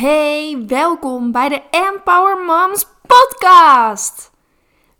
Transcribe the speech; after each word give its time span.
Hey, 0.00 0.64
welkom 0.66 1.32
bij 1.32 1.48
de 1.48 1.62
Empower 1.70 2.44
Moms 2.44 2.86
podcast. 3.06 4.30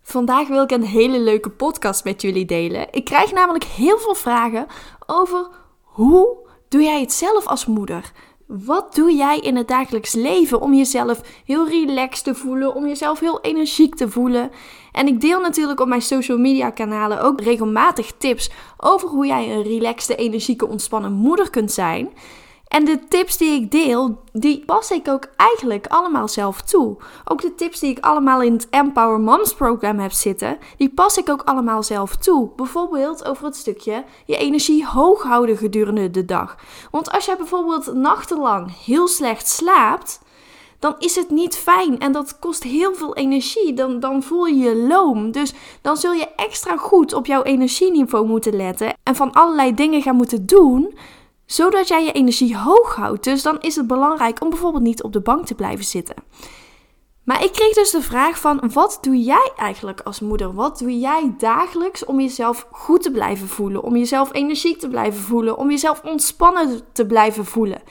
Vandaag 0.01 0.47
wil 0.47 0.63
ik 0.63 0.71
een 0.71 0.83
hele 0.83 1.19
leuke 1.19 1.49
podcast 1.49 2.03
met 2.03 2.21
jullie 2.21 2.45
delen. 2.45 2.87
Ik 2.91 3.05
krijg 3.05 3.31
namelijk 3.31 3.63
heel 3.63 3.97
veel 3.97 4.15
vragen 4.15 4.67
over 5.05 5.47
hoe 5.81 6.37
doe 6.67 6.81
jij 6.81 6.99
het 6.99 7.13
zelf 7.13 7.47
als 7.47 7.65
moeder? 7.65 8.11
Wat 8.45 8.95
doe 8.95 9.13
jij 9.13 9.39
in 9.39 9.55
het 9.55 9.67
dagelijks 9.67 10.13
leven 10.13 10.61
om 10.61 10.73
jezelf 10.73 11.21
heel 11.45 11.67
relaxed 11.67 12.23
te 12.23 12.35
voelen, 12.35 12.75
om 12.75 12.87
jezelf 12.87 13.19
heel 13.19 13.41
energiek 13.41 13.95
te 13.95 14.09
voelen? 14.09 14.51
En 14.91 15.07
ik 15.07 15.21
deel 15.21 15.39
natuurlijk 15.39 15.79
op 15.79 15.87
mijn 15.87 16.01
social 16.01 16.37
media 16.37 16.69
kanalen 16.69 17.21
ook 17.21 17.41
regelmatig 17.41 18.11
tips 18.17 18.51
over 18.77 19.09
hoe 19.09 19.25
jij 19.25 19.51
een 19.51 19.63
relaxte, 19.63 20.15
energieke, 20.15 20.67
ontspannen 20.67 21.11
moeder 21.11 21.49
kunt 21.49 21.71
zijn. 21.71 22.09
En 22.71 22.85
de 22.85 22.99
tips 23.07 23.37
die 23.37 23.61
ik 23.61 23.71
deel, 23.71 24.19
die 24.33 24.65
pas 24.65 24.91
ik 24.91 25.07
ook 25.07 25.27
eigenlijk 25.35 25.87
allemaal 25.87 26.27
zelf 26.27 26.61
toe. 26.61 26.97
Ook 27.25 27.41
de 27.41 27.55
tips 27.55 27.79
die 27.79 27.89
ik 27.89 28.05
allemaal 28.05 28.41
in 28.41 28.53
het 28.53 28.69
Empower 28.69 29.19
Moms 29.19 29.53
programma 29.53 30.01
heb 30.01 30.11
zitten, 30.11 30.57
die 30.77 30.89
pas 30.89 31.17
ik 31.17 31.29
ook 31.29 31.41
allemaal 31.41 31.83
zelf 31.83 32.15
toe. 32.15 32.49
Bijvoorbeeld 32.55 33.25
over 33.25 33.45
het 33.45 33.55
stukje 33.55 34.03
je 34.25 34.37
energie 34.37 34.85
hoog 34.85 35.23
houden 35.23 35.57
gedurende 35.57 36.11
de 36.11 36.25
dag. 36.25 36.55
Want 36.91 37.11
als 37.11 37.25
jij 37.25 37.37
bijvoorbeeld 37.37 37.93
nachtenlang 37.93 38.83
heel 38.85 39.07
slecht 39.07 39.47
slaapt, 39.49 40.21
dan 40.79 40.95
is 40.99 41.15
het 41.15 41.29
niet 41.29 41.55
fijn 41.57 41.99
en 41.99 42.11
dat 42.11 42.39
kost 42.39 42.63
heel 42.63 42.95
veel 42.95 43.15
energie. 43.15 43.73
Dan, 43.73 43.99
dan 43.99 44.23
voel 44.23 44.45
je 44.45 44.55
je 44.55 44.75
loom. 44.75 45.31
Dus 45.31 45.53
dan 45.81 45.97
zul 45.97 46.13
je 46.13 46.27
extra 46.35 46.77
goed 46.77 47.13
op 47.13 47.25
jouw 47.25 47.43
energieniveau 47.43 48.27
moeten 48.27 48.55
letten 48.55 48.93
en 49.03 49.15
van 49.15 49.31
allerlei 49.31 49.73
dingen 49.73 50.01
gaan 50.01 50.15
moeten 50.15 50.45
doen 50.45 50.93
zodat 51.51 51.87
jij 51.87 52.03
je 52.03 52.11
energie 52.11 52.57
hoog 52.57 52.95
houdt. 52.95 53.23
Dus 53.23 53.41
dan 53.41 53.59
is 53.59 53.75
het 53.75 53.87
belangrijk 53.87 54.41
om 54.41 54.49
bijvoorbeeld 54.49 54.83
niet 54.83 55.03
op 55.03 55.13
de 55.13 55.21
bank 55.21 55.45
te 55.45 55.55
blijven 55.55 55.85
zitten. 55.85 56.15
Maar 57.23 57.43
ik 57.43 57.51
kreeg 57.51 57.73
dus 57.73 57.91
de 57.91 58.01
vraag 58.01 58.39
van 58.39 58.71
wat 58.73 58.97
doe 59.01 59.21
jij 59.21 59.51
eigenlijk 59.57 60.01
als 60.01 60.19
moeder? 60.19 60.53
Wat 60.53 60.79
doe 60.79 60.99
jij 60.99 61.33
dagelijks 61.37 62.05
om 62.05 62.19
jezelf 62.19 62.67
goed 62.71 63.01
te 63.01 63.11
blijven 63.11 63.47
voelen, 63.47 63.83
om 63.83 63.95
jezelf 63.95 64.33
energiek 64.33 64.79
te 64.79 64.87
blijven 64.87 65.21
voelen, 65.21 65.57
om 65.57 65.69
jezelf 65.69 66.01
ontspannen 66.03 66.81
te 66.91 67.05
blijven 67.05 67.45
voelen? 67.45 67.81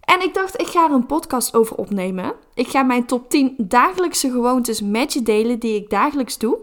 En 0.00 0.22
ik 0.22 0.34
dacht, 0.34 0.60
ik 0.60 0.66
ga 0.66 0.84
er 0.84 0.94
een 0.94 1.06
podcast 1.06 1.56
over 1.56 1.76
opnemen. 1.76 2.34
Ik 2.54 2.68
ga 2.68 2.82
mijn 2.82 3.06
top 3.06 3.30
10 3.30 3.54
dagelijkse 3.58 4.30
gewoontes 4.30 4.80
met 4.80 5.12
je 5.12 5.22
delen 5.22 5.58
die 5.58 5.74
ik 5.74 5.90
dagelijks 5.90 6.38
doe. 6.38 6.58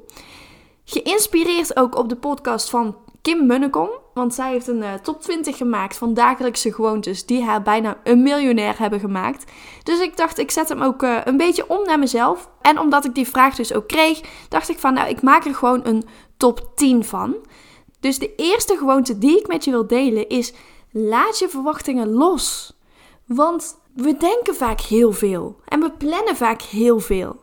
Geïnspireerd 0.86 1.78
ook 1.78 1.98
op 1.98 2.10
de 2.10 2.16
podcast 2.16 2.70
van 2.70 2.96
Kim 3.30 3.46
Munnekom. 3.46 3.90
Want 4.14 4.34
zij 4.34 4.52
heeft 4.52 4.68
een 4.68 4.82
uh, 4.82 4.94
top 4.94 5.22
20 5.22 5.58
gemaakt 5.58 5.98
van 5.98 6.14
dagelijkse 6.14 6.74
gewoontes 6.74 7.26
die 7.26 7.44
haar 7.44 7.62
bijna 7.62 7.98
een 8.04 8.24
miljonair 8.24 8.80
hebben 8.80 9.00
gemaakt. 9.00 9.52
Dus 9.84 10.00
ik 10.00 10.18
dacht, 10.18 10.38
ik 10.38 10.52
zet 10.52 10.70
hem 10.70 10.82
ook 10.82 11.04
uh, 11.04 11.18
een 11.24 11.38
beetje 11.38 11.70
om 11.70 11.86
naar 11.86 12.00
mezelf. 12.00 12.50
En 12.62 12.80
omdat 12.80 13.06
ik 13.06 13.16
die 13.16 13.28
vraag 13.28 13.56
dus 13.56 13.74
ook 13.74 13.88
kreeg, 13.88 14.22
dacht 14.48 14.70
ik 14.70 14.80
van, 14.80 14.94
nou, 14.94 15.10
ik 15.10 15.22
maak 15.22 15.46
er 15.46 15.56
gewoon 15.56 15.82
een 15.84 16.04
top 16.38 16.72
10 16.76 17.06
van. 17.06 17.36
Dus 18.00 18.20
de 18.20 18.36
eerste 18.36 18.78
gewoonte 18.78 19.18
die 19.18 19.40
ik 19.40 19.48
met 19.48 19.64
je 19.64 19.72
wil 19.72 19.88
delen 19.88 20.30
is: 20.30 20.54
laat 20.92 21.40
je 21.40 21.50
verwachtingen 21.50 22.10
los. 22.10 22.78
Want 23.26 23.80
we 23.96 24.18
denken 24.18 24.56
vaak 24.56 24.82
heel 24.82 25.12
veel 25.12 25.60
en 25.66 25.80
we 25.80 25.92
plannen 25.92 26.36
vaak 26.36 26.62
heel 26.62 27.00
veel. 27.00 27.36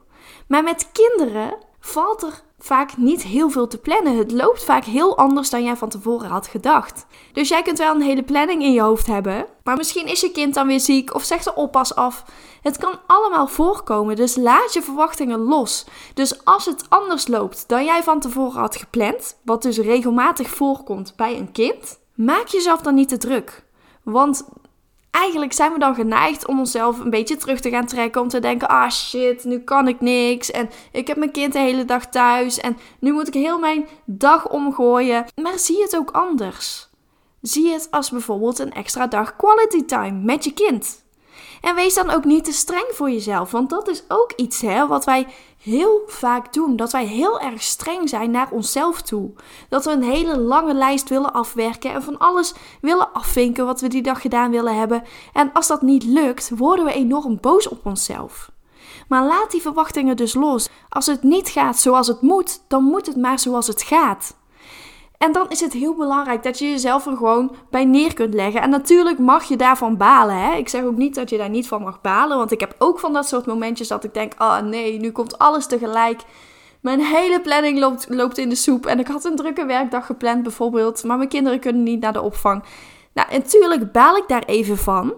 Maar 0.48 0.62
met 0.62 0.90
kinderen 0.92 1.58
valt 1.80 2.22
er 2.22 2.42
vaak 2.66 2.96
niet 2.96 3.22
heel 3.22 3.50
veel 3.50 3.66
te 3.66 3.78
plannen. 3.78 4.16
Het 4.16 4.32
loopt 4.32 4.64
vaak 4.64 4.84
heel 4.84 5.16
anders 5.18 5.50
dan 5.50 5.64
jij 5.64 5.76
van 5.76 5.88
tevoren 5.88 6.28
had 6.28 6.46
gedacht. 6.46 7.06
Dus 7.32 7.48
jij 7.48 7.62
kunt 7.62 7.78
wel 7.78 7.94
een 7.94 8.02
hele 8.02 8.22
planning 8.22 8.62
in 8.62 8.72
je 8.72 8.80
hoofd 8.80 9.06
hebben, 9.06 9.46
maar 9.64 9.76
misschien 9.76 10.06
is 10.06 10.20
je 10.20 10.30
kind 10.30 10.54
dan 10.54 10.66
weer 10.66 10.80
ziek 10.80 11.14
of 11.14 11.24
zegt 11.24 11.44
de 11.44 11.54
oppas 11.54 11.94
af. 11.94 12.24
Het 12.62 12.76
kan 12.76 12.98
allemaal 13.06 13.46
voorkomen, 13.46 14.16
dus 14.16 14.36
laat 14.36 14.72
je 14.72 14.82
verwachtingen 14.82 15.38
los. 15.38 15.86
Dus 16.14 16.44
als 16.44 16.66
het 16.66 16.84
anders 16.88 17.28
loopt 17.28 17.64
dan 17.68 17.84
jij 17.84 18.02
van 18.02 18.20
tevoren 18.20 18.60
had 18.60 18.76
gepland, 18.76 19.36
wat 19.44 19.62
dus 19.62 19.78
regelmatig 19.78 20.48
voorkomt 20.48 21.12
bij 21.16 21.38
een 21.38 21.52
kind, 21.52 21.98
maak 22.14 22.46
jezelf 22.46 22.80
dan 22.80 22.94
niet 22.94 23.08
te 23.08 23.18
druk. 23.18 23.64
Want 24.02 24.44
eigenlijk 25.16 25.52
zijn 25.52 25.72
we 25.72 25.78
dan 25.78 25.94
geneigd 25.94 26.46
om 26.46 26.58
onszelf 26.58 27.00
een 27.00 27.10
beetje 27.10 27.36
terug 27.36 27.60
te 27.60 27.70
gaan 27.70 27.86
trekken. 27.86 28.20
Om 28.20 28.28
te 28.28 28.38
denken: 28.38 28.68
ah 28.68 28.90
shit, 28.90 29.44
nu 29.44 29.58
kan 29.58 29.88
ik 29.88 30.00
niks. 30.00 30.50
En 30.50 30.70
ik 30.92 31.06
heb 31.06 31.16
mijn 31.16 31.30
kind 31.30 31.52
de 31.52 31.58
hele 31.58 31.84
dag 31.84 32.06
thuis. 32.06 32.58
En 32.58 32.76
nu 33.00 33.12
moet 33.12 33.28
ik 33.28 33.34
heel 33.34 33.58
mijn 33.58 33.86
dag 34.04 34.48
omgooien. 34.48 35.24
Maar 35.42 35.58
zie 35.58 35.82
het 35.82 35.96
ook 35.96 36.10
anders. 36.10 36.88
Zie 37.40 37.72
het 37.72 37.88
als 37.90 38.10
bijvoorbeeld 38.10 38.58
een 38.58 38.72
extra 38.72 39.06
dag 39.06 39.36
quality 39.36 39.84
time 39.84 40.20
met 40.22 40.44
je 40.44 40.52
kind. 40.52 41.04
En 41.60 41.74
wees 41.74 41.94
dan 41.94 42.10
ook 42.10 42.24
niet 42.24 42.44
te 42.44 42.52
streng 42.52 42.86
voor 42.92 43.10
jezelf, 43.10 43.50
want 43.50 43.70
dat 43.70 43.88
is 43.88 44.04
ook 44.08 44.32
iets 44.36 44.60
hè, 44.60 44.86
wat 44.86 45.04
wij 45.04 45.26
heel 45.62 46.02
vaak 46.06 46.52
doen. 46.52 46.76
Dat 46.76 46.92
wij 46.92 47.06
heel 47.06 47.40
erg 47.40 47.62
streng 47.62 48.08
zijn 48.08 48.30
naar 48.30 48.50
onszelf 48.50 49.02
toe. 49.02 49.30
Dat 49.68 49.84
we 49.84 49.90
een 49.90 50.02
hele 50.02 50.38
lange 50.38 50.74
lijst 50.74 51.08
willen 51.08 51.32
afwerken 51.32 51.92
en 51.92 52.02
van 52.02 52.18
alles 52.18 52.54
willen 52.80 53.12
afvinken 53.12 53.66
wat 53.66 53.80
we 53.80 53.88
die 53.88 54.02
dag 54.02 54.20
gedaan 54.20 54.50
willen 54.50 54.78
hebben. 54.78 55.02
En 55.32 55.50
als 55.52 55.66
dat 55.66 55.82
niet 55.82 56.04
lukt, 56.04 56.50
worden 56.56 56.84
we 56.84 56.92
enorm 56.92 57.38
boos 57.40 57.68
op 57.68 57.86
onszelf. 57.86 58.50
Maar 59.08 59.24
laat 59.24 59.50
die 59.50 59.62
verwachtingen 59.62 60.16
dus 60.16 60.34
los. 60.34 60.68
Als 60.88 61.06
het 61.06 61.22
niet 61.22 61.48
gaat 61.48 61.78
zoals 61.78 62.06
het 62.06 62.20
moet, 62.20 62.60
dan 62.68 62.82
moet 62.84 63.06
het 63.06 63.16
maar 63.16 63.38
zoals 63.38 63.66
het 63.66 63.82
gaat. 63.82 64.34
En 65.18 65.32
dan 65.32 65.46
is 65.48 65.60
het 65.60 65.72
heel 65.72 65.94
belangrijk 65.94 66.42
dat 66.42 66.58
je 66.58 66.70
jezelf 66.70 67.06
er 67.06 67.16
gewoon 67.16 67.54
bij 67.70 67.84
neer 67.84 68.14
kunt 68.14 68.34
leggen. 68.34 68.62
En 68.62 68.70
natuurlijk 68.70 69.18
mag 69.18 69.44
je 69.44 69.56
daarvan 69.56 69.96
balen. 69.96 70.36
Hè? 70.36 70.54
Ik 70.54 70.68
zeg 70.68 70.82
ook 70.82 70.96
niet 70.96 71.14
dat 71.14 71.30
je 71.30 71.38
daar 71.38 71.50
niet 71.50 71.68
van 71.68 71.82
mag 71.82 72.00
balen. 72.00 72.36
Want 72.36 72.52
ik 72.52 72.60
heb 72.60 72.74
ook 72.78 72.98
van 72.98 73.12
dat 73.12 73.28
soort 73.28 73.46
momentjes 73.46 73.88
dat 73.88 74.04
ik 74.04 74.14
denk: 74.14 74.32
oh 74.38 74.58
nee, 74.58 74.98
nu 74.98 75.10
komt 75.10 75.38
alles 75.38 75.66
tegelijk. 75.66 76.20
Mijn 76.80 77.00
hele 77.00 77.40
planning 77.40 77.78
loopt, 77.78 78.06
loopt 78.08 78.38
in 78.38 78.48
de 78.48 78.54
soep. 78.54 78.86
En 78.86 78.98
ik 78.98 79.06
had 79.06 79.24
een 79.24 79.36
drukke 79.36 79.66
werkdag 79.66 80.06
gepland 80.06 80.42
bijvoorbeeld. 80.42 81.04
Maar 81.04 81.16
mijn 81.16 81.28
kinderen 81.28 81.60
kunnen 81.60 81.82
niet 81.82 82.00
naar 82.00 82.12
de 82.12 82.22
opvang. 82.22 82.64
Nou, 83.12 83.28
natuurlijk 83.30 83.92
baal 83.92 84.16
ik 84.16 84.24
daar 84.28 84.44
even 84.44 84.76
van. 84.76 85.14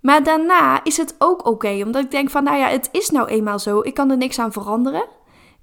Maar 0.00 0.22
daarna 0.22 0.84
is 0.84 0.96
het 0.96 1.14
ook 1.18 1.46
oké. 1.46 1.82
omdat 1.84 2.04
ik 2.04 2.10
denk 2.10 2.30
van, 2.30 2.44
nou 2.44 2.58
ja, 2.58 2.68
het 2.68 2.88
is 2.92 3.10
nou 3.10 3.28
eenmaal 3.28 3.58
zo. 3.58 3.80
Ik 3.80 3.94
kan 3.94 4.10
er 4.10 4.16
niks 4.16 4.38
aan 4.38 4.52
veranderen. 4.52 5.04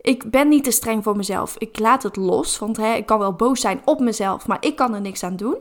Ik 0.04 0.32
ben 0.32 0.48
niet 0.48 0.64
te 0.64 0.72
streng 0.72 1.04
voor 1.04 1.16
mezelf. 1.16 1.56
Ik 1.58 1.80
laat 1.80 2.04
het 2.04 2.16
los, 2.16 2.60
want 2.60 2.78
hè, 2.78 2.94
ik 2.94 3.06
kan 3.06 3.20
wel 3.20 3.34
boos 3.34 3.62
zijn 3.62 3.82
op 3.86 4.00
mezelf, 4.00 4.48
maar 4.48 4.58
ik 4.60 4.76
kan 4.76 4.94
er 4.94 5.02
niks 5.02 5.24
aan 5.24 5.36
doen. 5.36 5.56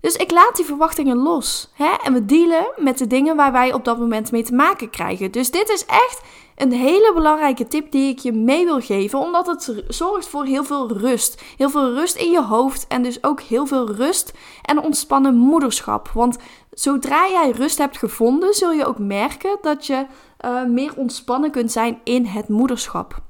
Dus 0.00 0.16
ik 0.16 0.30
laat 0.30 0.56
die 0.56 0.64
verwachtingen 0.64 1.16
los. 1.16 1.70
Hè? 1.72 1.94
En 2.04 2.12
we 2.12 2.24
dealen 2.24 2.66
met 2.76 2.98
de 2.98 3.06
dingen 3.06 3.36
waar 3.36 3.52
wij 3.52 3.72
op 3.72 3.84
dat 3.84 3.98
moment 3.98 4.32
mee 4.32 4.42
te 4.42 4.54
maken 4.54 4.90
krijgen. 4.90 5.30
Dus 5.30 5.50
dit 5.50 5.68
is 5.68 5.86
echt 5.86 6.20
een 6.56 6.72
hele 6.72 7.12
belangrijke 7.14 7.66
tip 7.66 7.90
die 7.90 8.08
ik 8.08 8.18
je 8.18 8.32
mee 8.32 8.64
wil 8.64 8.80
geven. 8.80 9.18
Omdat 9.18 9.46
het 9.46 9.84
zorgt 9.88 10.28
voor 10.28 10.44
heel 10.44 10.64
veel 10.64 10.92
rust. 10.92 11.42
Heel 11.56 11.70
veel 11.70 11.94
rust 11.94 12.16
in 12.16 12.30
je 12.30 12.42
hoofd. 12.42 12.86
En 12.86 13.02
dus 13.02 13.24
ook 13.24 13.40
heel 13.40 13.66
veel 13.66 13.90
rust 13.90 14.32
en 14.62 14.82
ontspannen 14.82 15.36
moederschap. 15.36 16.10
Want 16.14 16.38
zodra 16.70 17.28
jij 17.28 17.50
rust 17.50 17.78
hebt 17.78 17.98
gevonden, 17.98 18.54
zul 18.54 18.72
je 18.72 18.86
ook 18.86 18.98
merken 18.98 19.58
dat 19.60 19.86
je 19.86 20.06
uh, 20.44 20.64
meer 20.64 20.92
ontspannen 20.96 21.50
kunt 21.50 21.72
zijn 21.72 22.00
in 22.04 22.24
het 22.24 22.48
moederschap. 22.48 23.22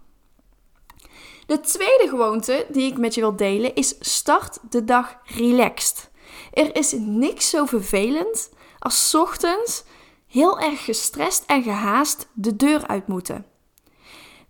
De 1.47 1.61
tweede 1.61 2.07
gewoonte 2.09 2.67
die 2.69 2.91
ik 2.91 2.99
met 2.99 3.15
je 3.15 3.21
wil 3.21 3.37
delen 3.37 3.75
is 3.75 3.95
start 4.01 4.59
de 4.71 4.85
dag 4.85 5.17
relaxed. 5.25 6.11
Er 6.53 6.77
is 6.77 6.93
niks 6.99 7.51
zo 7.51 7.65
vervelend 7.65 8.51
als 8.79 9.15
ochtends 9.15 9.85
heel 10.27 10.59
erg 10.61 10.85
gestrest 10.85 11.45
en 11.47 11.63
gehaast 11.63 12.29
de 12.33 12.57
deur 12.57 12.87
uit 12.87 13.07
moeten. 13.07 13.47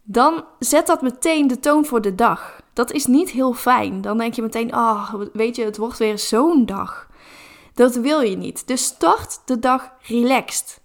Dan 0.02 0.44
zet 0.58 0.86
dat 0.86 1.02
meteen 1.02 1.46
de 1.46 1.60
toon 1.60 1.84
voor 1.84 2.00
de 2.00 2.14
dag. 2.14 2.60
Dat 2.72 2.92
is 2.92 3.06
niet 3.06 3.30
heel 3.30 3.52
fijn. 3.52 4.00
Dan 4.00 4.18
denk 4.18 4.34
je 4.34 4.42
meteen, 4.42 4.72
ah, 4.72 5.14
oh, 5.14 5.26
weet 5.32 5.56
je, 5.56 5.64
het 5.64 5.76
wordt 5.76 5.98
weer 5.98 6.18
zo'n 6.18 6.66
dag. 6.66 7.08
Dat 7.74 7.94
wil 7.94 8.20
je 8.20 8.36
niet. 8.36 8.66
Dus 8.66 8.84
start 8.84 9.40
de 9.44 9.58
dag 9.58 9.92
relaxed. 10.00 10.80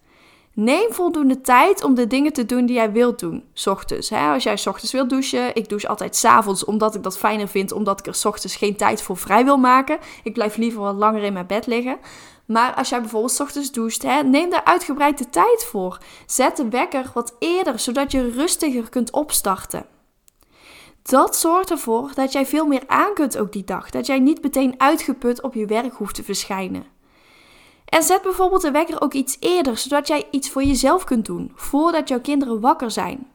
Neem 0.54 0.94
voldoende 0.94 1.42
tijd 1.42 1.84
om 1.84 1.96
de 1.96 2.08
dingen 2.08 2.34
te 2.34 2.46
doen 2.46 2.66
die 2.66 2.76
jij 2.76 2.92
wilt 2.92 3.20
doen. 3.20 3.44
Ochtends. 3.66 4.10
Hè? 4.10 4.34
Als 4.34 4.44
jij 4.44 4.58
ochtends 4.66 4.92
wilt 4.92 5.10
douchen. 5.10 5.56
Ik 5.56 5.70
douche 5.70 5.88
altijd 5.88 6.16
s 6.16 6.26
avonds 6.26 6.66
omdat 6.66 6.96
ik 6.96 7.04
dat 7.04 7.18
fijner 7.18 7.48
vind. 7.48 7.72
Omdat 7.72 8.00
ik 8.00 8.08
er 8.08 8.22
ochtends 8.24 8.56
geen 8.56 8.76
tijd 8.76 9.02
voor 9.02 9.18
vrij 9.18 9.46
wil 9.46 9.58
maken. 9.58 9.98
Ik 10.24 10.34
blijf 10.34 10.58
liever 10.58 10.82
wat 10.82 10.96
langer 10.96 11.24
in 11.24 11.34
mijn 11.34 11.48
bed 11.48 11.68
liggen. 11.68 11.98
Maar 12.46 12.74
als 12.74 12.90
jij 12.90 13.00
bijvoorbeeld 13.00 13.40
ochtends 13.40 13.72
doucht, 13.72 14.02
hè, 14.02 14.24
neem 14.24 14.50
daar 14.50 14.64
uitgebreid 14.64 15.18
de 15.18 15.30
tijd 15.30 15.66
voor. 15.66 15.98
Zet 16.26 16.58
de 16.58 16.70
wekker 16.70 17.12
wat 17.14 17.36
eerder, 17.40 17.80
zodat 17.80 18.12
je 18.12 18.30
rustiger 18.30 18.90
kunt 18.90 19.12
opstarten. 19.12 19.86
Dat 21.02 21.36
zorgt 21.36 21.72
ervoor 21.72 22.12
dat 22.14 22.32
jij 22.32 22.46
veel 22.46 22.66
meer 22.66 22.84
aan 22.88 23.14
kunt 23.14 23.38
ook 23.38 23.52
die 23.52 23.64
dag. 23.64 23.90
Dat 23.90 24.06
jij 24.06 24.20
niet 24.20 24.42
meteen 24.42 24.74
uitgeput 24.78 25.42
op 25.42 25.54
je 25.54 25.66
werk 25.66 25.94
hoeft 25.94 26.16
te 26.16 26.24
verschijnen. 26.24 26.86
En 27.92 28.04
zet 28.04 28.22
bijvoorbeeld 28.22 28.62
de 28.62 28.72
wekker 28.72 29.02
ook 29.02 29.14
iets 29.14 29.38
eerder, 29.40 29.78
zodat 29.78 30.08
jij 30.08 30.28
iets 30.32 30.50
voor 30.50 30.64
jezelf 30.64 31.04
kunt 31.04 31.26
doen, 31.26 31.52
voordat 31.56 32.08
jouw 32.08 32.20
kinderen 32.20 32.60
wakker 32.60 32.92
zijn. 32.92 33.28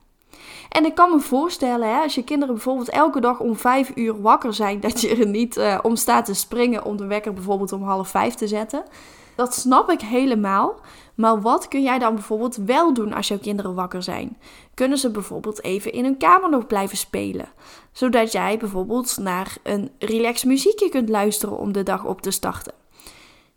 En 0.68 0.84
ik 0.84 0.94
kan 0.94 1.10
me 1.10 1.20
voorstellen, 1.20 1.94
hè, 1.94 2.02
als 2.02 2.14
je 2.14 2.24
kinderen 2.24 2.54
bijvoorbeeld 2.54 2.88
elke 2.88 3.20
dag 3.20 3.40
om 3.40 3.56
vijf 3.56 3.92
uur 3.94 4.20
wakker 4.20 4.54
zijn, 4.54 4.80
dat 4.86 5.00
je 5.00 5.16
er 5.16 5.26
niet 5.26 5.56
uh, 5.56 5.78
om 5.82 5.96
staat 5.96 6.24
te 6.24 6.34
springen 6.34 6.84
om 6.84 6.96
de 6.96 7.06
wekker 7.06 7.32
bijvoorbeeld 7.32 7.72
om 7.72 7.82
half 7.82 8.08
vijf 8.08 8.34
te 8.34 8.46
zetten. 8.46 8.84
Dat 9.34 9.54
snap 9.54 9.90
ik 9.90 10.00
helemaal. 10.00 10.80
Maar 11.14 11.40
wat 11.40 11.68
kun 11.68 11.82
jij 11.82 11.98
dan 11.98 12.14
bijvoorbeeld 12.14 12.56
wel 12.56 12.94
doen 12.94 13.12
als 13.12 13.28
jouw 13.28 13.38
kinderen 13.38 13.74
wakker 13.74 14.02
zijn? 14.02 14.38
Kunnen 14.74 14.98
ze 14.98 15.10
bijvoorbeeld 15.10 15.62
even 15.62 15.92
in 15.92 16.04
hun 16.04 16.16
kamer 16.16 16.50
nog 16.50 16.66
blijven 16.66 16.96
spelen? 16.96 17.48
Zodat 17.92 18.32
jij 18.32 18.58
bijvoorbeeld 18.58 19.16
naar 19.18 19.56
een 19.62 19.90
relax 19.98 20.44
muziekje 20.44 20.88
kunt 20.88 21.08
luisteren 21.08 21.58
om 21.58 21.72
de 21.72 21.82
dag 21.82 22.04
op 22.04 22.22
te 22.22 22.30
starten. 22.30 22.72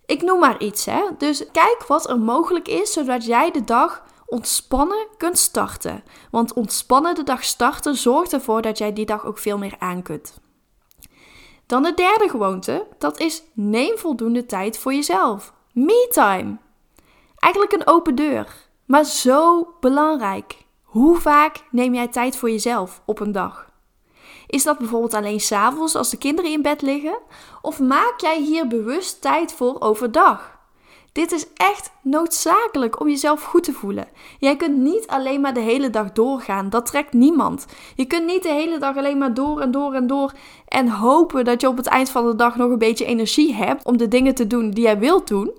Ik 0.10 0.22
noem 0.22 0.40
maar 0.40 0.62
iets, 0.62 0.86
hè. 0.86 1.04
Dus 1.18 1.52
kijk 1.52 1.86
wat 1.88 2.10
er 2.10 2.20
mogelijk 2.20 2.68
is, 2.68 2.94
zodat 2.94 3.26
jij 3.26 3.52
de 3.52 3.64
dag 3.64 4.04
ontspannen 4.26 5.08
kunt 5.18 5.38
starten. 5.38 6.04
Want 6.32 6.54
ontspannen 6.54 7.16
de 7.16 7.24
dag 7.24 7.44
starten 7.44 7.96
zorgt 7.96 8.34
ervoor 8.34 8.62
dat 8.62 8.78
jij 8.78 8.94
die 8.94 9.06
dag 9.06 9.26
ook 9.26 9.38
veel 9.38 9.58
meer 9.58 9.76
aan 9.80 10.02
kunt. 10.02 10.40
Dan 11.66 11.84
de 11.84 11.94
derde 11.94 12.30
gewoonte, 12.30 12.88
dat 12.98 13.20
is 13.20 13.44
neem 13.54 13.98
voldoende 13.98 14.46
tijd 14.46 14.78
voor 14.78 14.94
jezelf. 14.94 15.54
Me 15.74 16.08
time. 16.12 16.58
Eigenlijk 17.36 17.74
een 17.74 17.88
open 17.88 18.16
deur, 18.16 18.70
maar 18.86 19.04
zo 19.04 19.68
belangrijk. 19.80 20.66
Hoe 20.84 21.18
vaak 21.18 21.64
neem 21.72 21.94
jij 21.94 22.08
tijd 22.08 22.36
voor 22.36 22.50
jezelf 22.50 23.02
op 23.06 23.20
een 23.20 23.32
dag? 23.32 23.69
Is 24.50 24.64
dat 24.64 24.78
bijvoorbeeld 24.78 25.14
alleen 25.14 25.40
s'avonds 25.40 25.96
als 25.96 26.10
de 26.10 26.18
kinderen 26.18 26.52
in 26.52 26.62
bed 26.62 26.82
liggen? 26.82 27.18
Of 27.62 27.80
maak 27.80 28.14
jij 28.18 28.42
hier 28.42 28.68
bewust 28.68 29.22
tijd 29.22 29.54
voor 29.54 29.76
overdag? 29.80 30.58
Dit 31.12 31.32
is 31.32 31.46
echt 31.54 31.92
noodzakelijk 32.02 33.00
om 33.00 33.10
jezelf 33.10 33.44
goed 33.44 33.64
te 33.64 33.74
voelen. 33.74 34.08
Jij 34.40 34.56
kunt 34.56 34.78
niet 34.78 35.08
alleen 35.08 35.42
maar 35.42 35.54
de 35.54 35.60
hele 35.60 35.90
dag 35.90 36.12
doorgaan. 36.12 36.70
Dat 36.70 36.86
trekt 36.86 37.14
niemand. 37.14 37.66
Je 37.96 38.06
kunt 38.06 38.26
niet 38.26 38.44
de 38.44 38.50
hele 38.50 38.78
dag 38.78 38.98
alleen 38.98 39.18
maar 39.18 39.34
door 39.34 39.60
en 39.60 39.72
door 39.72 39.94
en 39.94 40.08
door 40.08 40.34
en 40.68 40.90
hopen 40.90 41.46
dat 41.46 41.62
je 41.62 41.68
op 41.68 41.78
het 41.78 41.88
eind 41.88 42.10
van 42.10 42.26
de 42.26 42.36
dag 42.36 42.56
nog 42.56 42.72
een 42.72 42.78
beetje 42.78 43.06
energie 43.06 43.54
hebt 43.54 43.86
om 43.86 43.98
de 43.98 44.08
dingen 44.08 44.36
te 44.36 44.48
doen 44.48 44.70
die 44.70 44.84
jij 44.84 45.00
wilt 45.00 45.28
doen. 45.28 45.52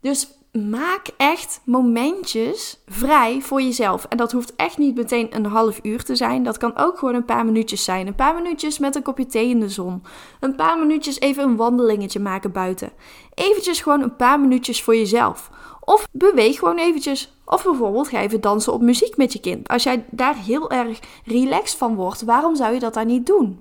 Dus 0.00 0.28
maak 0.52 1.08
echt 1.16 1.60
momentjes 1.64 2.82
vrij 2.86 3.40
voor 3.40 3.62
jezelf. 3.62 4.04
En 4.04 4.16
dat 4.16 4.32
hoeft 4.32 4.56
echt 4.56 4.78
niet 4.78 4.94
meteen 4.94 5.36
een 5.36 5.46
half 5.46 5.78
uur 5.82 6.04
te 6.04 6.16
zijn. 6.16 6.42
Dat 6.42 6.56
kan 6.56 6.76
ook 6.76 6.98
gewoon 6.98 7.14
een 7.14 7.24
paar 7.24 7.44
minuutjes 7.44 7.84
zijn. 7.84 8.06
Een 8.06 8.14
paar 8.14 8.34
minuutjes 8.34 8.78
met 8.78 8.94
een 8.94 9.02
kopje 9.02 9.26
thee 9.26 9.48
in 9.48 9.60
de 9.60 9.68
zon. 9.68 10.02
Een 10.40 10.54
paar 10.54 10.78
minuutjes 10.78 11.20
even 11.20 11.44
een 11.44 11.56
wandelingetje 11.56 12.20
maken 12.20 12.52
buiten. 12.52 12.92
Eventjes 13.34 13.80
gewoon 13.80 14.02
een 14.02 14.16
paar 14.16 14.40
minuutjes 14.40 14.82
voor 14.82 14.96
jezelf. 14.96 15.50
Of 15.80 16.08
beweeg 16.10 16.58
gewoon 16.58 16.78
eventjes. 16.78 17.36
Of 17.44 17.64
bijvoorbeeld 17.64 18.08
ga 18.08 18.20
even 18.20 18.40
dansen 18.40 18.72
op 18.72 18.80
muziek 18.80 19.16
met 19.16 19.32
je 19.32 19.40
kind. 19.40 19.68
Als 19.68 19.82
jij 19.82 20.04
daar 20.10 20.36
heel 20.36 20.70
erg 20.70 21.00
relaxed 21.24 21.78
van 21.78 21.94
wordt, 21.94 22.22
waarom 22.22 22.56
zou 22.56 22.74
je 22.74 22.80
dat 22.80 22.94
dan 22.94 23.06
niet 23.06 23.26
doen? 23.26 23.60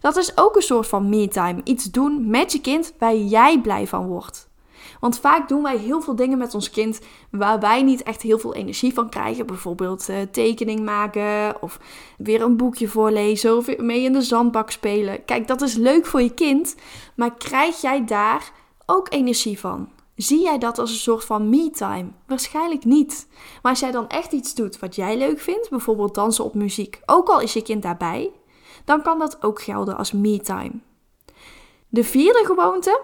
Dat 0.00 0.16
is 0.16 0.36
ook 0.36 0.56
een 0.56 0.62
soort 0.62 0.86
van 0.86 1.08
me-time. 1.08 1.60
Iets 1.64 1.84
doen 1.84 2.30
met 2.30 2.52
je 2.52 2.60
kind 2.60 2.94
waar 2.98 3.16
jij 3.16 3.60
blij 3.60 3.86
van 3.86 4.06
wordt. 4.06 4.47
Want 5.00 5.18
vaak 5.18 5.48
doen 5.48 5.62
wij 5.62 5.76
heel 5.76 6.00
veel 6.00 6.16
dingen 6.16 6.38
met 6.38 6.54
ons 6.54 6.70
kind 6.70 7.00
waar 7.30 7.60
wij 7.60 7.82
niet 7.82 8.02
echt 8.02 8.22
heel 8.22 8.38
veel 8.38 8.54
energie 8.54 8.94
van 8.94 9.08
krijgen. 9.08 9.46
Bijvoorbeeld 9.46 10.08
uh, 10.08 10.16
tekening 10.30 10.84
maken 10.84 11.62
of 11.62 11.80
weer 12.18 12.42
een 12.42 12.56
boekje 12.56 12.88
voorlezen 12.88 13.56
of 13.56 13.76
mee 13.76 14.02
in 14.02 14.12
de 14.12 14.22
zandbak 14.22 14.70
spelen. 14.70 15.24
Kijk, 15.24 15.48
dat 15.48 15.62
is 15.62 15.74
leuk 15.74 16.06
voor 16.06 16.22
je 16.22 16.34
kind, 16.34 16.74
maar 17.16 17.34
krijg 17.34 17.80
jij 17.80 18.04
daar 18.04 18.52
ook 18.86 19.12
energie 19.12 19.58
van? 19.58 19.88
Zie 20.14 20.42
jij 20.42 20.58
dat 20.58 20.78
als 20.78 20.90
een 20.90 20.96
soort 20.96 21.24
van 21.24 21.48
me-time? 21.48 22.08
Waarschijnlijk 22.26 22.84
niet. 22.84 23.28
Maar 23.62 23.72
als 23.72 23.80
jij 23.80 23.90
dan 23.90 24.08
echt 24.08 24.32
iets 24.32 24.54
doet 24.54 24.78
wat 24.78 24.94
jij 24.94 25.16
leuk 25.18 25.40
vindt, 25.40 25.70
bijvoorbeeld 25.70 26.14
dansen 26.14 26.44
op 26.44 26.54
muziek, 26.54 27.00
ook 27.06 27.28
al 27.28 27.40
is 27.40 27.52
je 27.52 27.62
kind 27.62 27.82
daarbij, 27.82 28.30
dan 28.84 29.02
kan 29.02 29.18
dat 29.18 29.42
ook 29.42 29.62
gelden 29.62 29.96
als 29.96 30.12
me-time. 30.12 30.72
De 31.88 32.04
vierde 32.04 32.44
gewoonte 32.44 33.02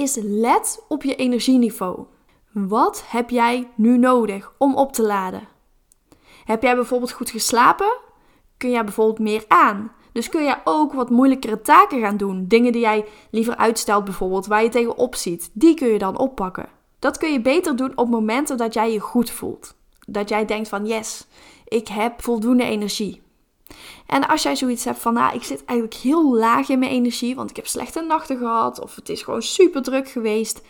is 0.00 0.18
let 0.22 0.84
op 0.88 1.02
je 1.02 1.16
energieniveau. 1.16 2.04
Wat 2.52 3.04
heb 3.06 3.30
jij 3.30 3.68
nu 3.74 3.98
nodig 3.98 4.52
om 4.58 4.74
op 4.76 4.92
te 4.92 5.02
laden? 5.02 5.48
Heb 6.44 6.62
jij 6.62 6.74
bijvoorbeeld 6.74 7.12
goed 7.12 7.30
geslapen? 7.30 7.96
Kun 8.56 8.70
jij 8.70 8.84
bijvoorbeeld 8.84 9.18
meer 9.18 9.44
aan? 9.48 9.92
Dus 10.12 10.28
kun 10.28 10.44
jij 10.44 10.60
ook 10.64 10.92
wat 10.92 11.10
moeilijkere 11.10 11.60
taken 11.60 12.00
gaan 12.00 12.16
doen. 12.16 12.48
Dingen 12.48 12.72
die 12.72 12.80
jij 12.80 13.04
liever 13.30 13.56
uitstelt, 13.56 14.04
bijvoorbeeld, 14.04 14.46
waar 14.46 14.62
je 14.62 14.68
tegenop 14.68 15.14
ziet. 15.14 15.50
Die 15.52 15.74
kun 15.74 15.88
je 15.88 15.98
dan 15.98 16.18
oppakken. 16.18 16.68
Dat 16.98 17.18
kun 17.18 17.32
je 17.32 17.40
beter 17.40 17.76
doen 17.76 17.92
op 17.96 18.08
momenten 18.08 18.56
dat 18.56 18.74
jij 18.74 18.92
je 18.92 19.00
goed 19.00 19.30
voelt. 19.30 19.74
Dat 20.06 20.28
jij 20.28 20.44
denkt 20.44 20.68
van 20.68 20.86
yes, 20.86 21.26
ik 21.64 21.88
heb 21.88 22.22
voldoende 22.22 22.64
energie. 22.64 23.22
En 24.06 24.28
als 24.28 24.42
jij 24.42 24.56
zoiets 24.56 24.84
hebt 24.84 24.98
van, 24.98 25.14
nou, 25.14 25.34
ik 25.34 25.42
zit 25.42 25.64
eigenlijk 25.64 26.00
heel 26.00 26.36
laag 26.36 26.68
in 26.68 26.78
mijn 26.78 26.90
energie, 26.90 27.34
want 27.34 27.50
ik 27.50 27.56
heb 27.56 27.66
slechte 27.66 28.00
nachten 28.00 28.38
gehad 28.38 28.80
of 28.80 28.94
het 28.94 29.08
is 29.08 29.22
gewoon 29.22 29.42
super 29.42 29.82
druk 29.82 30.08
geweest. 30.08 30.62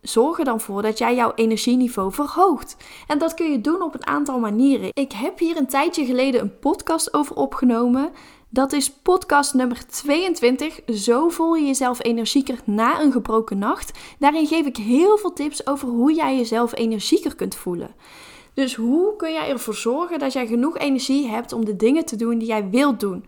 Zorg 0.00 0.38
er 0.38 0.44
dan 0.44 0.60
voor 0.60 0.82
dat 0.82 0.98
jij 0.98 1.14
jouw 1.14 1.32
energieniveau 1.34 2.12
verhoogt. 2.12 2.76
En 3.06 3.18
dat 3.18 3.34
kun 3.34 3.50
je 3.50 3.60
doen 3.60 3.82
op 3.82 3.94
een 3.94 4.06
aantal 4.06 4.38
manieren. 4.38 4.90
Ik 4.92 5.12
heb 5.12 5.38
hier 5.38 5.56
een 5.56 5.66
tijdje 5.66 6.04
geleden 6.04 6.40
een 6.40 6.58
podcast 6.58 7.14
over 7.14 7.36
opgenomen. 7.36 8.12
Dat 8.48 8.72
is 8.72 8.90
podcast 8.90 9.54
nummer 9.54 9.86
22. 9.86 10.80
Zo 10.86 11.28
voel 11.28 11.54
je 11.54 11.66
jezelf 11.66 12.04
energieker 12.04 12.58
na 12.64 13.00
een 13.00 13.12
gebroken 13.12 13.58
nacht. 13.58 13.98
Daarin 14.18 14.46
geef 14.46 14.66
ik 14.66 14.76
heel 14.76 15.18
veel 15.18 15.32
tips 15.32 15.66
over 15.66 15.88
hoe 15.88 16.14
jij 16.14 16.36
jezelf 16.36 16.74
energieker 16.74 17.34
kunt 17.34 17.54
voelen. 17.54 17.94
Dus 18.54 18.74
hoe 18.74 19.16
kun 19.16 19.32
jij 19.32 19.48
ervoor 19.48 19.74
zorgen 19.74 20.18
dat 20.18 20.32
jij 20.32 20.46
genoeg 20.46 20.78
energie 20.78 21.28
hebt 21.28 21.52
om 21.52 21.64
de 21.64 21.76
dingen 21.76 22.04
te 22.04 22.16
doen 22.16 22.38
die 22.38 22.48
jij 22.48 22.68
wilt 22.70 23.00
doen? 23.00 23.24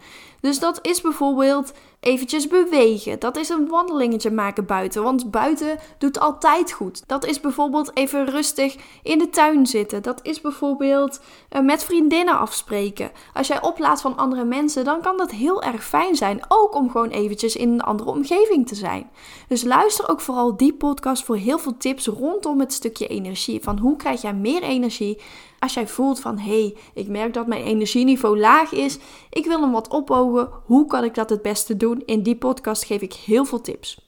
Dus 0.47 0.59
dat 0.59 0.79
is 0.83 1.01
bijvoorbeeld 1.01 1.73
eventjes 2.01 2.47
bewegen. 2.47 3.19
Dat 3.19 3.37
is 3.37 3.49
een 3.49 3.69
wandelingetje 3.69 4.31
maken 4.31 4.67
buiten, 4.67 5.03
want 5.03 5.31
buiten 5.31 5.79
doet 5.99 6.21
altijd 6.21 6.73
goed. 6.73 7.03
Dat 7.07 7.25
is 7.25 7.41
bijvoorbeeld 7.41 7.97
even 7.97 8.31
rustig 8.31 8.77
in 9.03 9.19
de 9.19 9.31
tuin 9.31 9.67
zitten. 9.67 10.03
Dat 10.03 10.21
is 10.23 10.41
bijvoorbeeld 10.41 11.21
uh, 11.51 11.61
met 11.61 11.85
vriendinnen 11.85 12.39
afspreken. 12.39 13.11
Als 13.35 13.47
jij 13.47 13.63
oplaat 13.63 14.01
van 14.01 14.17
andere 14.17 14.45
mensen, 14.45 14.85
dan 14.85 15.01
kan 15.01 15.17
dat 15.17 15.31
heel 15.31 15.63
erg 15.63 15.85
fijn 15.85 16.17
zijn. 16.17 16.41
Ook 16.49 16.75
om 16.75 16.91
gewoon 16.91 17.11
eventjes 17.11 17.57
in 17.57 17.73
een 17.73 17.83
andere 17.83 18.11
omgeving 18.11 18.69
te 18.69 18.75
zijn. 18.75 19.11
Dus 19.49 19.65
luister 19.65 20.09
ook 20.09 20.21
vooral 20.21 20.57
die 20.57 20.75
podcast 20.75 21.25
voor 21.25 21.37
heel 21.37 21.59
veel 21.59 21.77
tips 21.77 22.07
rondom 22.07 22.61
het 22.61 22.73
stukje 22.73 23.07
energie. 23.07 23.63
Van 23.63 23.79
hoe 23.79 23.97
krijg 23.97 24.23
jij 24.23 24.35
meer 24.35 24.63
energie 24.63 25.19
als 25.59 25.75
jij 25.75 25.89
voelt 25.89 26.21
van 26.21 26.39
hé, 26.39 26.61
hey, 26.61 26.77
ik 26.95 27.09
merk 27.09 27.35
dat 27.35 27.47
mijn 27.47 27.65
energieniveau 27.65 28.39
laag 28.39 28.73
is, 28.73 28.99
ik 29.31 29.47
wil 29.47 29.61
hem 29.61 29.73
wat 29.73 29.89
ophogen, 29.89 30.49
hoe 30.65 30.87
kan 30.87 31.05
ik 31.05 31.15
dat 31.15 31.31
het 31.31 31.43
beste 31.43 31.77
doen? 31.77 32.03
In 32.05 32.23
die 32.23 32.37
podcast 32.37 32.85
geef 32.85 33.01
ik 33.01 33.13
heel 33.13 33.45
veel 33.45 33.61
tips. 33.61 34.05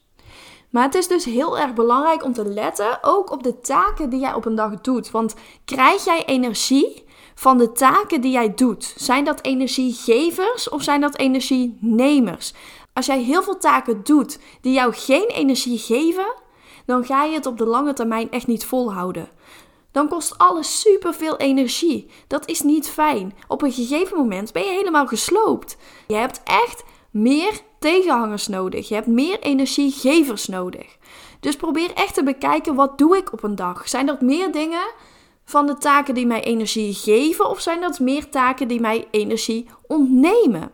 Maar 0.70 0.82
het 0.82 0.94
is 0.94 1.08
dus 1.08 1.24
heel 1.24 1.58
erg 1.58 1.74
belangrijk 1.74 2.24
om 2.24 2.32
te 2.32 2.44
letten 2.44 2.98
ook 3.02 3.30
op 3.30 3.42
de 3.42 3.60
taken 3.60 4.10
die 4.10 4.20
jij 4.20 4.34
op 4.34 4.44
een 4.44 4.54
dag 4.54 4.80
doet. 4.80 5.10
Want 5.10 5.34
krijg 5.64 6.04
jij 6.04 6.24
energie 6.24 7.04
van 7.34 7.58
de 7.58 7.72
taken 7.72 8.20
die 8.20 8.32
jij 8.32 8.54
doet? 8.54 8.94
Zijn 8.96 9.24
dat 9.24 9.44
energiegevers 9.44 10.68
of 10.68 10.82
zijn 10.82 11.00
dat 11.00 11.18
energienemers? 11.18 12.54
Als 12.92 13.06
jij 13.06 13.22
heel 13.22 13.42
veel 13.42 13.58
taken 13.58 14.00
doet 14.04 14.38
die 14.60 14.72
jou 14.72 14.92
geen 14.92 15.26
energie 15.28 15.78
geven, 15.78 16.34
dan 16.86 17.04
ga 17.04 17.24
je 17.24 17.34
het 17.34 17.46
op 17.46 17.58
de 17.58 17.66
lange 17.66 17.92
termijn 17.92 18.30
echt 18.30 18.46
niet 18.46 18.64
volhouden 18.64 19.28
dan 19.92 20.08
kost 20.08 20.38
alles 20.38 20.80
superveel 20.80 21.36
energie. 21.36 22.10
Dat 22.26 22.48
is 22.48 22.60
niet 22.60 22.88
fijn. 22.88 23.34
Op 23.48 23.62
een 23.62 23.72
gegeven 23.72 24.16
moment 24.16 24.52
ben 24.52 24.62
je 24.62 24.70
helemaal 24.70 25.06
gesloopt. 25.06 25.76
Je 26.06 26.14
hebt 26.14 26.40
echt 26.44 26.84
meer 27.10 27.60
tegenhangers 27.78 28.46
nodig. 28.46 28.88
Je 28.88 28.94
hebt 28.94 29.06
meer 29.06 29.40
energiegevers 29.40 30.46
nodig. 30.46 30.96
Dus 31.40 31.56
probeer 31.56 31.92
echt 31.94 32.14
te 32.14 32.22
bekijken 32.22 32.74
wat 32.74 32.98
doe 32.98 33.16
ik 33.16 33.32
op 33.32 33.42
een 33.42 33.56
dag. 33.56 33.88
Zijn 33.88 34.06
dat 34.06 34.20
meer 34.20 34.52
dingen 34.52 34.92
van 35.44 35.66
de 35.66 35.78
taken 35.78 36.14
die 36.14 36.26
mij 36.26 36.42
energie 36.44 36.94
geven 36.94 37.48
of 37.48 37.60
zijn 37.60 37.80
dat 37.80 37.98
meer 37.98 38.28
taken 38.28 38.68
die 38.68 38.80
mij 38.80 39.08
energie 39.10 39.66
ontnemen? 39.86 40.70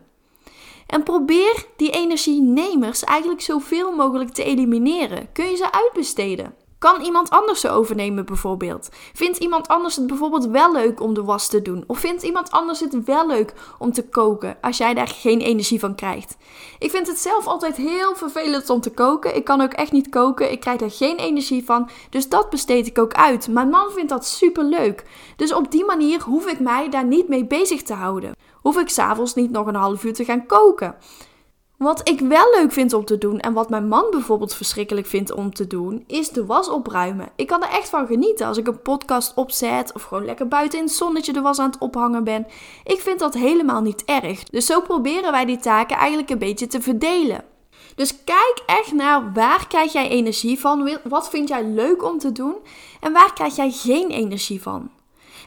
En 0.87 1.03
probeer 1.03 1.65
die 1.75 1.91
energienemers 1.91 3.03
eigenlijk 3.03 3.41
zoveel 3.41 3.91
mogelijk 3.91 4.29
te 4.29 4.43
elimineren. 4.43 5.31
Kun 5.31 5.49
je 5.49 5.55
ze 5.55 5.71
uitbesteden? 5.71 6.64
Kan 6.85 7.01
iemand 7.01 7.29
anders 7.29 7.59
ze 7.59 7.69
overnemen 7.69 8.25
bijvoorbeeld? 8.25 8.89
Vindt 9.13 9.37
iemand 9.37 9.67
anders 9.67 9.95
het 9.95 10.07
bijvoorbeeld 10.07 10.45
wel 10.45 10.71
leuk 10.71 11.01
om 11.01 11.13
de 11.13 11.23
was 11.23 11.47
te 11.47 11.61
doen? 11.61 11.83
Of 11.87 11.99
vindt 11.99 12.23
iemand 12.23 12.51
anders 12.51 12.79
het 12.79 13.03
wel 13.03 13.27
leuk 13.27 13.53
om 13.79 13.91
te 13.91 14.09
koken 14.09 14.57
als 14.61 14.77
jij 14.77 14.93
daar 14.93 15.07
geen 15.07 15.39
energie 15.39 15.79
van 15.79 15.95
krijgt? 15.95 16.37
Ik 16.79 16.91
vind 16.91 17.07
het 17.07 17.19
zelf 17.19 17.47
altijd 17.47 17.75
heel 17.75 18.15
vervelend 18.15 18.69
om 18.69 18.81
te 18.81 18.91
koken. 18.91 19.35
Ik 19.35 19.43
kan 19.43 19.61
ook 19.61 19.73
echt 19.73 19.91
niet 19.91 20.09
koken. 20.09 20.51
Ik 20.51 20.59
krijg 20.59 20.79
daar 20.79 20.91
geen 20.91 21.17
energie 21.17 21.65
van. 21.65 21.89
Dus 22.09 22.29
dat 22.29 22.49
besteed 22.49 22.87
ik 22.87 22.99
ook 22.99 23.13
uit. 23.13 23.47
Mijn 23.47 23.69
man 23.69 23.91
vindt 23.91 24.09
dat 24.09 24.25
super 24.25 24.63
leuk. 24.63 25.03
Dus 25.35 25.53
op 25.53 25.71
die 25.71 25.85
manier 25.85 26.21
hoef 26.21 26.47
ik 26.47 26.59
mij 26.59 26.89
daar 26.89 27.05
niet 27.05 27.27
mee 27.27 27.45
bezig 27.45 27.81
te 27.81 27.93
houden. 27.93 28.35
Hoef 28.53 28.77
ik 28.77 28.89
s'avonds 28.89 29.33
niet 29.33 29.51
nog 29.51 29.67
een 29.67 29.75
half 29.75 30.03
uur 30.03 30.13
te 30.13 30.25
gaan 30.25 30.45
koken. 30.45 30.95
Wat 31.77 32.09
ik 32.09 32.19
wel 32.19 32.51
leuk 32.55 32.71
vind 32.71 32.93
om 32.93 33.05
te 33.05 33.17
doen 33.17 33.39
en 33.39 33.53
wat 33.53 33.69
mijn 33.69 33.87
man 33.87 34.05
bijvoorbeeld 34.11 34.53
verschrikkelijk 34.53 35.07
vindt 35.07 35.31
om 35.31 35.53
te 35.53 35.67
doen, 35.67 36.03
is 36.07 36.29
de 36.29 36.45
was 36.45 36.69
opruimen. 36.69 37.29
Ik 37.35 37.47
kan 37.47 37.63
er 37.63 37.69
echt 37.69 37.89
van 37.89 38.07
genieten 38.07 38.47
als 38.47 38.57
ik 38.57 38.67
een 38.67 38.81
podcast 38.81 39.33
opzet 39.35 39.93
of 39.93 40.03
gewoon 40.03 40.25
lekker 40.25 40.47
buiten 40.47 40.79
in 40.79 40.85
het 40.85 40.93
zonnetje 40.93 41.33
de 41.33 41.41
was 41.41 41.59
aan 41.59 41.69
het 41.69 41.79
ophangen 41.79 42.23
ben. 42.23 42.47
Ik 42.83 42.99
vind 42.99 43.19
dat 43.19 43.33
helemaal 43.33 43.81
niet 43.81 44.03
erg. 44.05 44.43
Dus 44.43 44.65
zo 44.65 44.81
proberen 44.81 45.31
wij 45.31 45.45
die 45.45 45.57
taken 45.57 45.97
eigenlijk 45.97 46.29
een 46.29 46.37
beetje 46.37 46.67
te 46.67 46.81
verdelen. 46.81 47.43
Dus 47.95 48.23
kijk 48.23 48.63
echt 48.65 48.91
naar 48.91 49.33
waar 49.33 49.67
krijg 49.67 49.93
jij 49.93 50.09
energie 50.09 50.59
van? 50.59 50.99
Wat 51.03 51.29
vind 51.29 51.47
jij 51.47 51.65
leuk 51.65 52.03
om 52.03 52.19
te 52.19 52.31
doen? 52.31 52.55
En 53.01 53.13
waar 53.13 53.33
krijg 53.33 53.55
jij 53.55 53.71
geen 53.71 54.09
energie 54.09 54.61
van? 54.61 54.89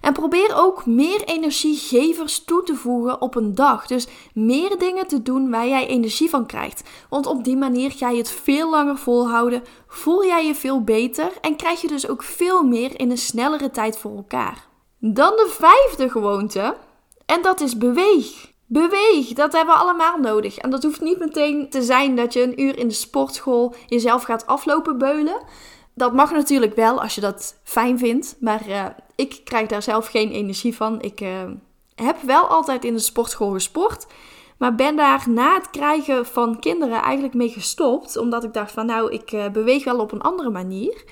En 0.01 0.13
probeer 0.13 0.53
ook 0.55 0.87
meer 0.87 1.25
energiegevers 1.25 2.45
toe 2.45 2.63
te 2.63 2.75
voegen 2.75 3.21
op 3.21 3.35
een 3.35 3.55
dag. 3.55 3.87
Dus 3.87 4.07
meer 4.35 4.79
dingen 4.79 5.07
te 5.07 5.23
doen 5.23 5.51
waar 5.51 5.69
jij 5.69 5.87
energie 5.87 6.31
van 6.31 6.47
krijgt. 6.47 6.83
Want 7.09 7.27
op 7.27 7.45
die 7.45 7.57
manier 7.57 7.91
ga 7.91 8.11
je 8.11 8.19
het 8.19 8.31
veel 8.31 8.71
langer 8.71 8.97
volhouden, 8.97 9.63
voel 9.87 10.25
jij 10.25 10.47
je 10.47 10.55
veel 10.55 10.85
beter 10.85 11.33
en 11.41 11.57
krijg 11.57 11.81
je 11.81 11.89
dus 11.89 12.09
ook 12.09 12.23
veel 12.23 12.63
meer 12.63 13.01
in 13.01 13.11
een 13.11 13.19
snellere 13.19 13.71
tijd 13.71 13.99
voor 13.99 14.17
elkaar. 14.17 14.67
Dan 14.99 15.31
de 15.31 15.47
vijfde 15.59 16.11
gewoonte, 16.11 16.77
en 17.27 17.43
dat 17.43 17.61
is 17.61 17.79
beweeg. 17.79 18.57
Beweeg, 18.67 19.33
dat 19.33 19.53
hebben 19.53 19.75
we 19.75 19.81
allemaal 19.81 20.19
nodig. 20.19 20.59
En 20.59 20.71
dat 20.71 20.83
hoeft 20.83 21.01
niet 21.01 21.19
meteen 21.19 21.71
te 21.71 21.83
zijn 21.83 22.17
dat 22.17 22.33
je 22.33 22.43
een 22.43 22.63
uur 22.63 22.79
in 22.79 22.89
de 22.89 22.95
sportschool 22.95 23.75
jezelf 23.87 24.23
gaat 24.23 24.47
aflopen 24.47 24.99
beulen. 24.99 25.41
Dat 25.99 26.15
mag 26.15 26.33
natuurlijk 26.33 26.75
wel 26.75 27.01
als 27.03 27.15
je 27.15 27.21
dat 27.21 27.61
fijn 27.63 27.99
vindt, 27.99 28.37
maar 28.41 28.69
uh, 28.69 28.85
ik 29.15 29.41
krijg 29.45 29.69
daar 29.69 29.83
zelf 29.83 30.07
geen 30.07 30.31
energie 30.31 30.77
van. 30.77 31.03
Ik 31.03 31.21
uh, 31.21 31.29
heb 31.95 32.17
wel 32.23 32.47
altijd 32.47 32.85
in 32.85 32.93
de 32.93 32.99
sportschool 32.99 33.51
gesport, 33.51 34.07
maar 34.59 34.75
ben 34.75 34.97
daar 34.97 35.25
na 35.29 35.55
het 35.55 35.71
krijgen 35.71 36.27
van 36.27 36.59
kinderen 36.61 37.03
eigenlijk 37.03 37.35
mee 37.35 37.49
gestopt, 37.49 38.17
omdat 38.17 38.45
ik 38.45 38.53
dacht 38.53 38.73
van 38.73 38.87
nou, 38.87 39.13
ik 39.13 39.33
uh, 39.33 39.49
beweeg 39.49 39.85
wel 39.85 39.99
op 39.99 40.13
een 40.13 40.21
andere 40.21 40.51
manier. 40.51 41.05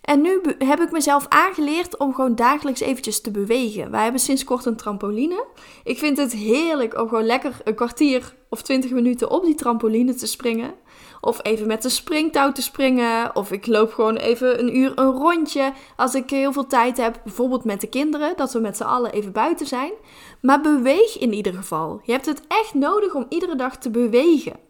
En 0.00 0.20
nu 0.20 0.40
heb 0.58 0.80
ik 0.80 0.90
mezelf 0.90 1.26
aangeleerd 1.28 1.96
om 1.96 2.14
gewoon 2.14 2.34
dagelijks 2.34 2.80
eventjes 2.80 3.20
te 3.20 3.30
bewegen. 3.30 3.90
Wij 3.90 4.02
hebben 4.02 4.20
sinds 4.20 4.44
kort 4.44 4.64
een 4.64 4.76
trampoline. 4.76 5.44
Ik 5.84 5.98
vind 5.98 6.16
het 6.16 6.32
heerlijk 6.32 7.00
om 7.00 7.08
gewoon 7.08 7.26
lekker 7.26 7.60
een 7.64 7.74
kwartier 7.74 8.34
of 8.48 8.62
twintig 8.62 8.90
minuten 8.90 9.30
op 9.30 9.44
die 9.44 9.54
trampoline 9.54 10.14
te 10.14 10.26
springen. 10.26 10.74
Of 11.20 11.38
even 11.42 11.66
met 11.66 11.82
de 11.82 11.88
springtouw 11.88 12.52
te 12.52 12.62
springen. 12.62 13.36
Of 13.36 13.52
ik 13.52 13.66
loop 13.66 13.92
gewoon 13.92 14.16
even 14.16 14.60
een 14.60 14.76
uur 14.76 14.92
een 14.94 15.12
rondje 15.12 15.72
als 15.96 16.14
ik 16.14 16.30
heel 16.30 16.52
veel 16.52 16.66
tijd 16.66 16.96
heb. 16.96 17.20
Bijvoorbeeld 17.24 17.64
met 17.64 17.80
de 17.80 17.86
kinderen, 17.86 18.36
dat 18.36 18.52
we 18.52 18.58
met 18.58 18.76
z'n 18.76 18.82
allen 18.82 19.12
even 19.12 19.32
buiten 19.32 19.66
zijn. 19.66 19.92
Maar 20.40 20.60
beweeg 20.60 21.18
in 21.18 21.32
ieder 21.32 21.52
geval. 21.52 22.00
Je 22.04 22.12
hebt 22.12 22.26
het 22.26 22.42
echt 22.48 22.74
nodig 22.74 23.14
om 23.14 23.26
iedere 23.28 23.56
dag 23.56 23.76
te 23.76 23.90
bewegen. 23.90 24.68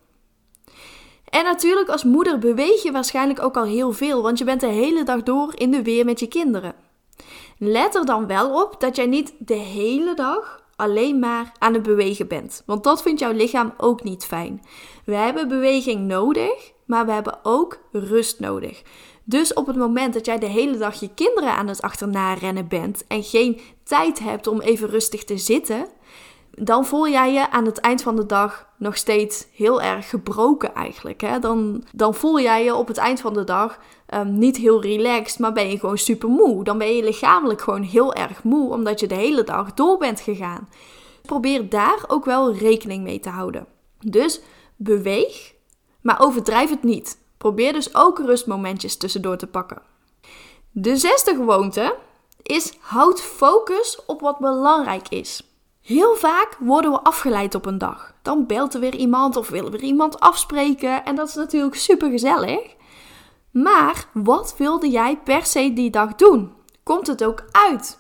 En 1.31 1.45
natuurlijk 1.45 1.89
als 1.89 2.05
moeder 2.05 2.39
beweeg 2.39 2.83
je 2.83 2.93
waarschijnlijk 2.93 3.43
ook 3.43 3.57
al 3.57 3.65
heel 3.65 3.93
veel, 3.93 4.23
want 4.23 4.39
je 4.39 4.45
bent 4.45 4.61
de 4.61 4.67
hele 4.67 5.05
dag 5.05 5.23
door 5.23 5.53
in 5.55 5.71
de 5.71 5.83
weer 5.83 6.05
met 6.05 6.21
je 6.21 6.27
kinderen. 6.27 6.75
Let 7.59 7.95
er 7.95 8.05
dan 8.05 8.27
wel 8.27 8.63
op 8.63 8.81
dat 8.81 8.97
jij 8.97 9.07
niet 9.07 9.33
de 9.39 9.55
hele 9.55 10.15
dag 10.15 10.63
alleen 10.77 11.19
maar 11.19 11.53
aan 11.59 11.75
het 11.75 11.83
bewegen 11.83 12.29
bent, 12.29 12.63
want 12.67 12.85
dat 12.85 13.03
vindt 13.03 13.21
jouw 13.21 13.33
lichaam 13.33 13.73
ook 13.77 14.03
niet 14.03 14.25
fijn. 14.25 14.63
We 15.11 15.17
hebben 15.17 15.49
beweging 15.49 16.07
nodig, 16.07 16.73
maar 16.85 17.07
we 17.07 17.13
hebben 17.13 17.39
ook 17.43 17.79
rust 17.93 18.41
nodig. 18.41 18.83
Dus 19.25 19.53
op 19.53 19.67
het 19.67 19.77
moment 19.77 20.15
dat 20.15 20.27
jij 20.27 20.39
de 20.39 20.47
hele 20.47 20.77
dag 20.77 21.01
je 21.01 21.15
kinderen 21.15 21.53
aan 21.53 21.69
het 21.69 21.83
achterna 21.83 22.35
rennen 22.35 22.69
bent 22.69 23.07
en 23.07 23.23
geen 23.23 23.61
tijd 23.85 24.19
hebt 24.19 24.47
om 24.47 24.61
even 24.61 24.89
rustig 24.89 25.25
te 25.25 25.39
zitten, 25.39 25.87
dan 26.51 26.87
voel 26.87 27.09
jij 27.09 27.33
je 27.33 27.51
aan 27.51 27.67
het 27.67 27.79
eind 27.79 28.03
van 28.03 28.17
de 28.17 28.27
dag 28.27 28.69
nog 28.79 28.97
steeds 28.97 29.47
heel 29.55 29.83
erg 29.83 30.09
gebroken 30.09 30.75
eigenlijk. 30.75 31.21
Hè? 31.21 31.39
Dan, 31.39 31.85
dan 31.93 32.15
voel 32.15 32.41
jij 32.41 32.65
je 32.65 32.75
op 32.75 32.89
het 32.89 32.99
eind 32.99 33.21
van 33.21 33.35
de 33.35 33.45
dag 33.45 33.79
um, 34.15 34.39
niet 34.39 34.57
heel 34.57 34.83
relaxed, 34.83 35.39
maar 35.39 35.53
ben 35.53 35.71
je 35.71 35.79
gewoon 35.79 35.99
super 35.99 36.29
moe. 36.29 36.65
Dan 36.65 36.79
ben 36.79 36.97
je 36.97 37.05
lichamelijk 37.05 37.61
gewoon 37.61 37.83
heel 37.83 38.15
erg 38.15 38.43
moe, 38.43 38.73
omdat 38.73 39.01
je 39.01 39.07
de 39.07 39.15
hele 39.15 39.45
dag 39.45 39.75
door 39.75 39.99
bent 39.99 40.21
gegaan. 40.21 40.69
Probeer 41.23 41.69
daar 41.69 42.05
ook 42.07 42.25
wel 42.25 42.55
rekening 42.55 43.03
mee 43.03 43.21
te 43.21 43.29
houden. 43.29 43.67
Dus 43.99 44.41
beweeg, 44.83 45.55
maar 46.01 46.21
overdrijf 46.21 46.71
het 46.71 46.83
niet. 46.83 47.19
Probeer 47.37 47.73
dus 47.73 47.95
ook 47.95 48.19
rustmomentjes 48.19 48.97
tussendoor 48.97 49.37
te 49.37 49.47
pakken. 49.47 49.83
De 50.71 50.97
zesde 50.97 51.35
gewoonte 51.35 51.97
is 52.43 52.73
houd 52.81 53.21
focus 53.21 54.05
op 54.07 54.21
wat 54.21 54.39
belangrijk 54.39 55.09
is. 55.09 55.43
Heel 55.81 56.17
vaak 56.17 56.57
worden 56.59 56.91
we 56.91 57.01
afgeleid 57.01 57.55
op 57.55 57.67
een 57.67 57.79
dag. 57.79 58.15
Dan 58.23 58.47
belt 58.47 58.75
er 58.75 58.81
weer 58.81 58.95
iemand 58.95 59.37
of 59.37 59.49
willen 59.49 59.73
we 59.73 59.79
iemand 59.79 60.21
afspreken 60.21 61.05
en 61.05 61.15
dat 61.15 61.29
is 61.29 61.35
natuurlijk 61.35 61.75
super 61.75 62.11
gezellig. 62.11 62.75
Maar 63.51 64.07
wat 64.13 64.55
wilde 64.59 64.91
jij 64.91 65.19
per 65.25 65.47
se 65.47 65.73
die 65.73 65.91
dag 65.91 66.15
doen? 66.15 66.53
Komt 66.83 67.07
het 67.07 67.25
ook 67.25 67.45
uit? 67.51 67.99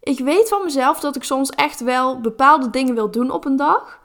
Ik 0.00 0.18
weet 0.18 0.48
van 0.48 0.64
mezelf 0.64 1.00
dat 1.00 1.16
ik 1.16 1.24
soms 1.24 1.50
echt 1.50 1.80
wel 1.80 2.20
bepaalde 2.20 2.70
dingen 2.70 2.94
wil 2.94 3.10
doen 3.10 3.30
op 3.30 3.44
een 3.44 3.56
dag. 3.56 4.00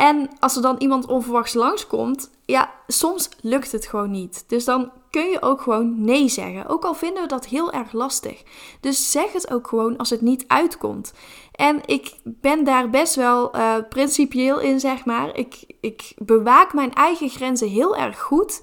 En 0.00 0.30
als 0.38 0.56
er 0.56 0.62
dan 0.62 0.76
iemand 0.78 1.06
onverwachts 1.06 1.54
langskomt, 1.54 2.30
ja, 2.44 2.70
soms 2.86 3.28
lukt 3.40 3.72
het 3.72 3.86
gewoon 3.86 4.10
niet. 4.10 4.44
Dus 4.46 4.64
dan 4.64 4.90
kun 5.10 5.30
je 5.30 5.42
ook 5.42 5.60
gewoon 5.60 6.04
nee 6.04 6.28
zeggen. 6.28 6.66
Ook 6.68 6.84
al 6.84 6.94
vinden 6.94 7.22
we 7.22 7.28
dat 7.28 7.46
heel 7.46 7.72
erg 7.72 7.92
lastig. 7.92 8.42
Dus 8.80 9.10
zeg 9.10 9.32
het 9.32 9.50
ook 9.50 9.68
gewoon 9.68 9.96
als 9.96 10.10
het 10.10 10.20
niet 10.20 10.44
uitkomt. 10.46 11.12
En 11.52 11.80
ik 11.86 12.14
ben 12.24 12.64
daar 12.64 12.90
best 12.90 13.14
wel 13.14 13.56
uh, 13.56 13.74
principieel 13.88 14.60
in, 14.60 14.80
zeg 14.80 15.04
maar. 15.04 15.36
Ik, 15.36 15.64
ik 15.80 16.12
bewaak 16.16 16.72
mijn 16.72 16.92
eigen 16.92 17.28
grenzen 17.28 17.68
heel 17.68 17.96
erg 17.96 18.20
goed. 18.20 18.62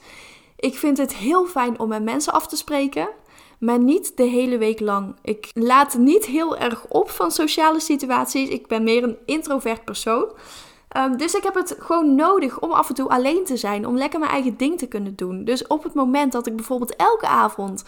Ik 0.55 0.75
vind 0.75 0.97
het 0.97 1.15
heel 1.15 1.45
fijn 1.45 1.79
om 1.79 1.87
met 1.87 2.03
mensen 2.03 2.33
af 2.33 2.47
te 2.47 2.55
spreken 2.55 3.09
maar 3.59 3.79
niet 3.79 4.17
de 4.17 4.23
hele 4.23 4.57
week 4.57 4.79
lang. 4.79 5.15
Ik 5.21 5.51
laat 5.53 5.97
niet 5.97 6.25
heel 6.25 6.57
erg 6.57 6.85
op 6.87 7.09
van 7.09 7.31
sociale 7.31 7.79
situaties. 7.79 8.49
Ik 8.49 8.67
ben 8.67 8.83
meer 8.83 9.03
een 9.03 9.17
introvert 9.25 9.85
persoon. 9.85 10.31
Ehm, 10.87 11.17
dus 11.17 11.33
ik 11.33 11.43
heb 11.43 11.55
het 11.55 11.75
gewoon 11.79 12.15
nodig 12.15 12.59
om 12.59 12.71
af 12.71 12.89
en 12.89 12.95
toe 12.95 13.09
alleen 13.09 13.45
te 13.45 13.57
zijn, 13.57 13.87
om 13.87 13.97
lekker 13.97 14.19
mijn 14.19 14.31
eigen 14.31 14.57
ding 14.57 14.77
te 14.77 14.87
kunnen 14.87 15.15
doen. 15.15 15.43
Dus 15.43 15.67
op 15.67 15.83
het 15.83 15.93
moment 15.93 16.31
dat 16.31 16.47
ik 16.47 16.55
bijvoorbeeld 16.55 16.95
elke 16.95 17.27
avond 17.27 17.83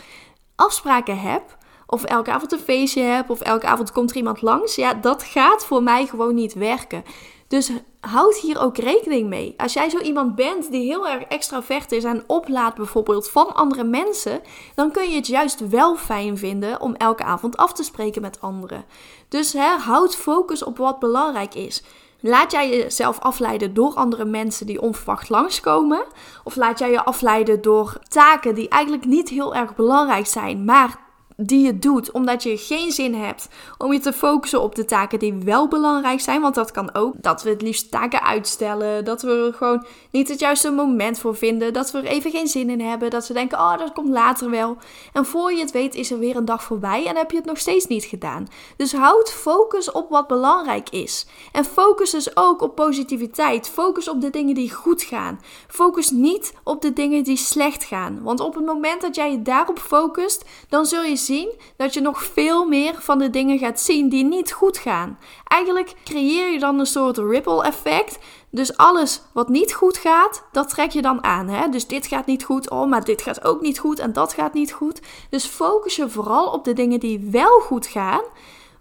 afspraken 0.56 1.20
heb, 1.20 1.58
of 1.88 2.04
elke 2.04 2.32
avond 2.32 2.52
een 2.52 2.60
feestje 2.60 3.02
heb, 3.02 3.30
of 3.30 3.42
elke 3.42 3.68
avond 3.68 3.92
komt 3.92 4.10
er 4.10 4.18
iemand 4.18 4.42
langs, 4.42 4.76
ja, 4.76 4.94
dat 4.94 5.24
gaat 5.24 5.66
voor 5.66 5.84
mij 5.84 6.06
gewoon 6.06 6.36
niet 6.36 6.54
werken. 6.54 7.04
Dus 7.48 7.72
houd 8.00 8.36
hier 8.36 8.60
ook 8.60 8.78
rekening 8.78 9.28
mee. 9.28 9.54
Als 9.58 9.74
jij 9.74 9.90
zo 9.90 10.00
iemand 10.00 10.36
bent 10.36 10.72
die 10.72 10.86
heel 10.86 11.08
erg 11.08 11.24
extravert 11.24 11.92
is 11.92 12.04
en 12.04 12.24
oplaat 12.28 12.76
bijvoorbeeld 12.76 13.30
van 13.30 13.56
andere 13.56 13.84
mensen, 13.84 14.42
dan 14.76 14.92
kun 14.92 15.10
je 15.10 15.16
het 15.16 15.28
juist 15.28 15.70
wel 15.70 15.96
fijn 15.96 16.38
vinden 16.38 16.82
om 16.82 16.96
elke 16.96 17.24
avond 17.24 17.58
af 17.58 17.74
te 17.74 17.84
spreken 17.84 18.22
met 18.22 18.42
anderen. 18.42 18.86
Dus 19.30 19.56
houd 19.78 20.16
focus 20.16 20.64
op 20.64 20.78
wat 20.78 21.00
belangrijk 21.00 21.56
is. 21.56 21.84
Laat 22.22 22.52
jij 22.52 22.70
jezelf 22.70 23.20
afleiden 23.20 23.74
door 23.74 23.94
andere 23.94 24.26
mensen 24.26 24.66
die 24.66 24.82
onverwacht 24.82 25.30
langskomen? 25.30 26.06
Of 26.44 26.56
laat 26.56 26.80
jij 26.80 26.92
je 26.92 27.04
afleiden 27.04 27.62
door 27.62 27.98
taken 28.08 28.56
die 28.56 28.70
eigenlijk 28.70 29.06
niet 29.06 29.30
heel 29.30 29.56
erg 29.56 29.76
belangrijk 29.76 30.28
zijn, 30.28 30.66
maar 30.66 31.09
die 31.42 31.66
je 31.66 31.80
doet 31.80 32.12
omdat 32.12 32.44
je 32.44 32.58
geen 32.58 32.92
zin 32.92 33.14
hebt 33.14 33.48
om 33.78 33.94
je 33.94 34.00
te 34.00 34.14
focussen 34.14 34.62
op 34.62 34.76
de 34.76 34.86
taken 34.86 35.20
die 35.20 35.34
wel 35.34 35.68
belangrijk 35.68 36.20
zijn. 36.20 36.42
Want 36.42 36.56
dat 36.56 36.72
kan 36.72 36.96
ook 36.96 37.14
dat 37.18 37.44
we 37.44 37.50
het 37.50 37.62
liefst 37.62 37.92
taken 37.92 38.22
uitstellen. 38.22 39.06
Dat 39.06 39.22
we 39.22 39.46
er 39.48 39.54
gewoon 39.54 39.86
niet 40.12 40.28
het 40.30 40.40
juiste 40.40 40.72
moment 40.72 41.20
voor 41.20 41.36
vinden. 41.36 41.74
Dat 41.74 41.92
we 41.92 41.98
er 41.98 42.06
even 42.06 42.32
geen 42.32 42.48
zin 42.48 42.70
in 42.70 42.82
hebben. 42.82 43.10
Dat 43.10 43.28
we 43.28 43.34
denken, 43.34 43.58
oh, 43.58 43.78
dat 43.78 43.94
komt 43.94 44.10
later 44.10 44.50
wel. 44.50 44.78
En 45.14 45.26
voor 45.26 45.54
je 45.54 45.60
het 45.60 45.72
weet 45.72 45.96
is 45.96 46.12
er 46.12 46.20
weer 46.20 46.36
een 46.36 46.46
dag 46.46 46.64
voorbij 46.64 47.06
en 47.06 47.16
heb 47.16 47.32
je 47.32 47.38
het 47.38 47.46
nog 47.46 47.58
steeds 47.58 47.88
niet 47.88 48.06
gedaan. 48.06 48.48
Dus 48.78 48.94
houd 48.94 49.32
focus 49.32 49.92
op 49.92 50.10
wat 50.10 50.28
belangrijk 50.28 50.90
is. 50.90 51.28
En 51.52 51.66
focus 51.66 52.10
dus 52.10 52.36
ook 52.36 52.62
op 52.62 52.76
positiviteit. 52.76 53.70
Focus 53.70 54.10
op 54.10 54.22
de 54.22 54.30
dingen 54.30 54.56
die 54.56 54.74
goed 54.74 55.02
gaan. 55.02 55.40
Focus 55.68 56.10
niet 56.10 56.54
op 56.64 56.82
de 56.82 56.94
dingen 56.94 57.24
die 57.24 57.38
slecht 57.38 57.84
gaan. 57.84 58.24
Want 58.24 58.40
op 58.40 58.56
het 58.56 58.66
moment 58.66 59.02
dat 59.02 59.16
jij 59.16 59.32
je 59.32 59.42
daarop 59.42 59.80
focust, 59.80 60.46
dan 60.70 60.86
zul 60.86 61.04
je 61.04 61.16
zien 61.16 61.28
dat 61.76 61.94
je 61.94 62.02
nog 62.02 62.24
veel 62.24 62.66
meer 62.66 62.96
van 62.98 63.20
de 63.20 63.30
dingen 63.30 63.58
gaat 63.58 63.80
zien 63.80 64.10
die 64.10 64.24
niet 64.24 64.52
goed 64.52 64.78
gaan. 64.78 65.20
Eigenlijk 65.48 65.96
creëer 66.04 66.52
je 66.52 66.60
dan 66.60 66.80
een 66.80 66.86
soort 66.86 67.18
ripple 67.18 67.64
effect. 67.64 68.20
Dus 68.52 68.78
alles 68.78 69.22
wat 69.34 69.50
niet 69.50 69.74
goed 69.74 69.98
gaat, 69.98 70.44
dat 70.52 70.70
trek 70.70 70.92
je 70.92 71.02
dan 71.02 71.24
aan. 71.24 71.48
Hè? 71.48 71.70
Dus 71.70 71.88
dit 71.88 72.08
gaat 72.08 72.26
niet 72.26 72.44
goed, 72.44 72.70
oh, 72.70 72.90
maar 72.90 73.04
dit 73.04 73.22
gaat 73.22 73.44
ook 73.44 73.62
niet 73.62 73.80
goed 73.80 74.00
en 74.00 74.14
dat 74.14 74.34
gaat 74.34 74.54
niet 74.54 74.72
goed. 74.72 75.02
Dus 75.30 75.46
focus 75.46 75.96
je 75.96 76.10
vooral 76.10 76.48
op 76.48 76.64
de 76.64 76.74
dingen 76.74 77.00
die 77.00 77.28
wel 77.32 77.60
goed 77.60 77.88
gaan. 77.88 78.24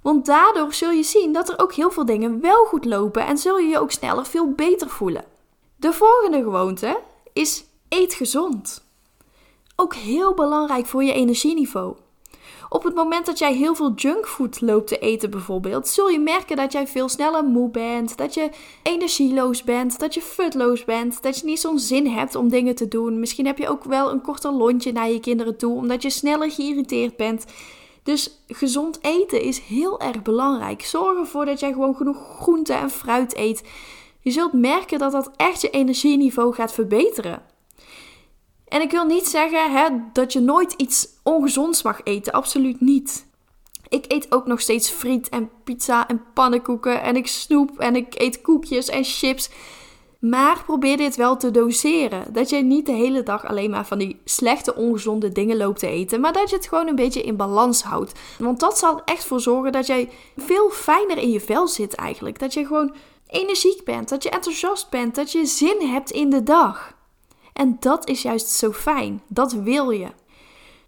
Want 0.03 0.27
daardoor 0.27 0.75
zul 0.75 0.91
je 0.91 1.03
zien 1.03 1.33
dat 1.33 1.49
er 1.49 1.59
ook 1.59 1.73
heel 1.73 1.91
veel 1.91 2.05
dingen 2.05 2.41
wel 2.41 2.65
goed 2.65 2.85
lopen 2.85 3.27
en 3.27 3.39
zul 3.39 3.59
je 3.59 3.69
je 3.69 3.79
ook 3.79 3.91
sneller 3.91 4.27
veel 4.27 4.53
beter 4.53 4.89
voelen. 4.89 5.25
De 5.77 5.93
volgende 5.93 6.43
gewoonte 6.43 7.01
is 7.33 7.65
eet 7.89 8.15
gezond. 8.15 8.87
Ook 9.77 9.95
heel 9.95 10.35
belangrijk 10.35 10.87
voor 10.87 11.05
je 11.05 11.13
energieniveau. 11.13 11.97
Op 12.69 12.83
het 12.83 12.95
moment 12.95 13.27
dat 13.27 13.39
jij 13.39 13.55
heel 13.55 13.75
veel 13.75 13.93
junkfood 13.95 14.61
loopt 14.61 14.87
te 14.89 14.99
eten 14.99 15.31
bijvoorbeeld, 15.31 15.89
zul 15.89 16.09
je 16.09 16.19
merken 16.19 16.57
dat 16.57 16.73
jij 16.73 16.87
veel 16.87 17.09
sneller 17.09 17.45
moe 17.45 17.71
bent, 17.71 18.17
dat 18.17 18.35
je 18.35 18.51
energieloos 18.83 19.65
bent, 19.65 19.99
dat 19.99 20.15
je 20.15 20.21
futloos 20.23 20.85
bent, 20.85 21.23
dat 21.23 21.39
je 21.39 21.45
niet 21.45 21.61
zo'n 21.61 21.79
zin 21.79 22.07
hebt 22.07 22.35
om 22.35 22.49
dingen 22.49 22.75
te 22.75 22.89
doen. 22.89 23.21
Misschien 23.21 23.47
heb 23.47 23.59
je 23.59 23.69
ook 23.69 23.85
wel 23.85 24.11
een 24.11 24.21
korter 24.21 24.53
lontje 24.53 24.93
naar 24.93 25.11
je 25.11 25.21
kinderen 25.21 25.57
toe, 25.57 25.77
omdat 25.77 26.03
je 26.03 26.11
sneller 26.11 26.51
geïrriteerd 26.51 27.17
bent. 27.17 27.45
Dus 28.03 28.41
gezond 28.47 28.99
eten 29.03 29.43
is 29.43 29.59
heel 29.59 30.01
erg 30.01 30.23
belangrijk. 30.23 30.83
Zorg 30.83 31.19
ervoor 31.19 31.45
dat 31.45 31.61
jij 31.61 31.73
gewoon 31.73 31.97
genoeg 31.97 32.37
groente 32.41 32.73
en 32.73 32.91
fruit 32.91 33.37
eet. 33.37 33.63
Je 34.21 34.31
zult 34.31 34.53
merken 34.53 34.99
dat 34.99 35.13
dat 35.13 35.31
echt 35.37 35.61
je 35.61 35.71
energieniveau 35.71 36.55
gaat 36.55 36.73
verbeteren. 36.73 37.43
En 38.69 38.81
ik 38.81 38.91
wil 38.91 39.05
niet 39.05 39.27
zeggen 39.27 39.73
hè, 39.73 39.89
dat 40.13 40.33
je 40.33 40.41
nooit 40.41 40.73
iets 40.73 41.09
ongezonds 41.23 41.83
mag 41.83 42.01
eten. 42.05 42.33
Absoluut 42.33 42.81
niet. 42.81 43.27
Ik 43.89 44.05
eet 44.09 44.33
ook 44.33 44.47
nog 44.47 44.61
steeds 44.61 44.91
friet 44.91 45.29
en 45.29 45.51
pizza 45.65 46.09
en 46.09 46.23
pannenkoeken. 46.35 47.03
En 47.03 47.17
ik 47.17 47.27
snoep 47.27 47.79
en 47.79 47.97
ik 47.97 48.21
eet 48.21 48.41
koekjes 48.41 48.89
en 48.89 49.05
chips. 49.05 49.51
Maar 50.21 50.63
probeer 50.65 50.97
dit 50.97 51.17
wel 51.17 51.37
te 51.37 51.51
doseren. 51.51 52.33
Dat 52.33 52.51
jij 52.51 52.63
niet 52.63 52.87
de 52.87 52.93
hele 52.93 53.23
dag 53.23 53.47
alleen 53.47 53.71
maar 53.71 53.87
van 53.87 53.99
die 53.99 54.21
slechte, 54.25 54.75
ongezonde 54.75 55.33
dingen 55.33 55.57
loopt 55.57 55.79
te 55.79 55.87
eten. 55.87 56.21
Maar 56.21 56.33
dat 56.33 56.51
je 56.51 56.57
het 56.57 56.69
gewoon 56.69 56.89
een 56.89 56.95
beetje 56.95 57.23
in 57.23 57.37
balans 57.37 57.83
houdt. 57.83 58.13
Want 58.39 58.61
dat 58.61 58.79
zal 58.79 59.03
echt 59.05 59.25
voor 59.25 59.41
zorgen 59.41 59.73
dat 59.73 59.87
jij 59.87 60.11
veel 60.37 60.71
fijner 60.71 61.19
in 61.19 61.31
je 61.31 61.41
vel 61.41 61.69
zit 61.69 61.95
eigenlijk. 61.95 62.39
Dat 62.39 62.55
je 62.55 62.67
gewoon 62.67 62.95
energiek 63.27 63.85
bent. 63.85 64.09
Dat 64.09 64.23
je 64.23 64.31
enthousiast 64.31 64.91
bent. 64.91 65.15
Dat 65.15 65.33
je 65.33 65.47
zin 65.47 65.81
hebt 65.81 66.11
in 66.11 66.31
de 66.31 66.43
dag. 66.43 66.97
En 67.59 67.77
dat 67.81 68.09
is 68.09 68.23
juist 68.23 68.49
zo 68.49 68.73
fijn. 68.73 69.23
Dat 69.27 69.53
wil 69.53 69.91
je. 69.91 70.09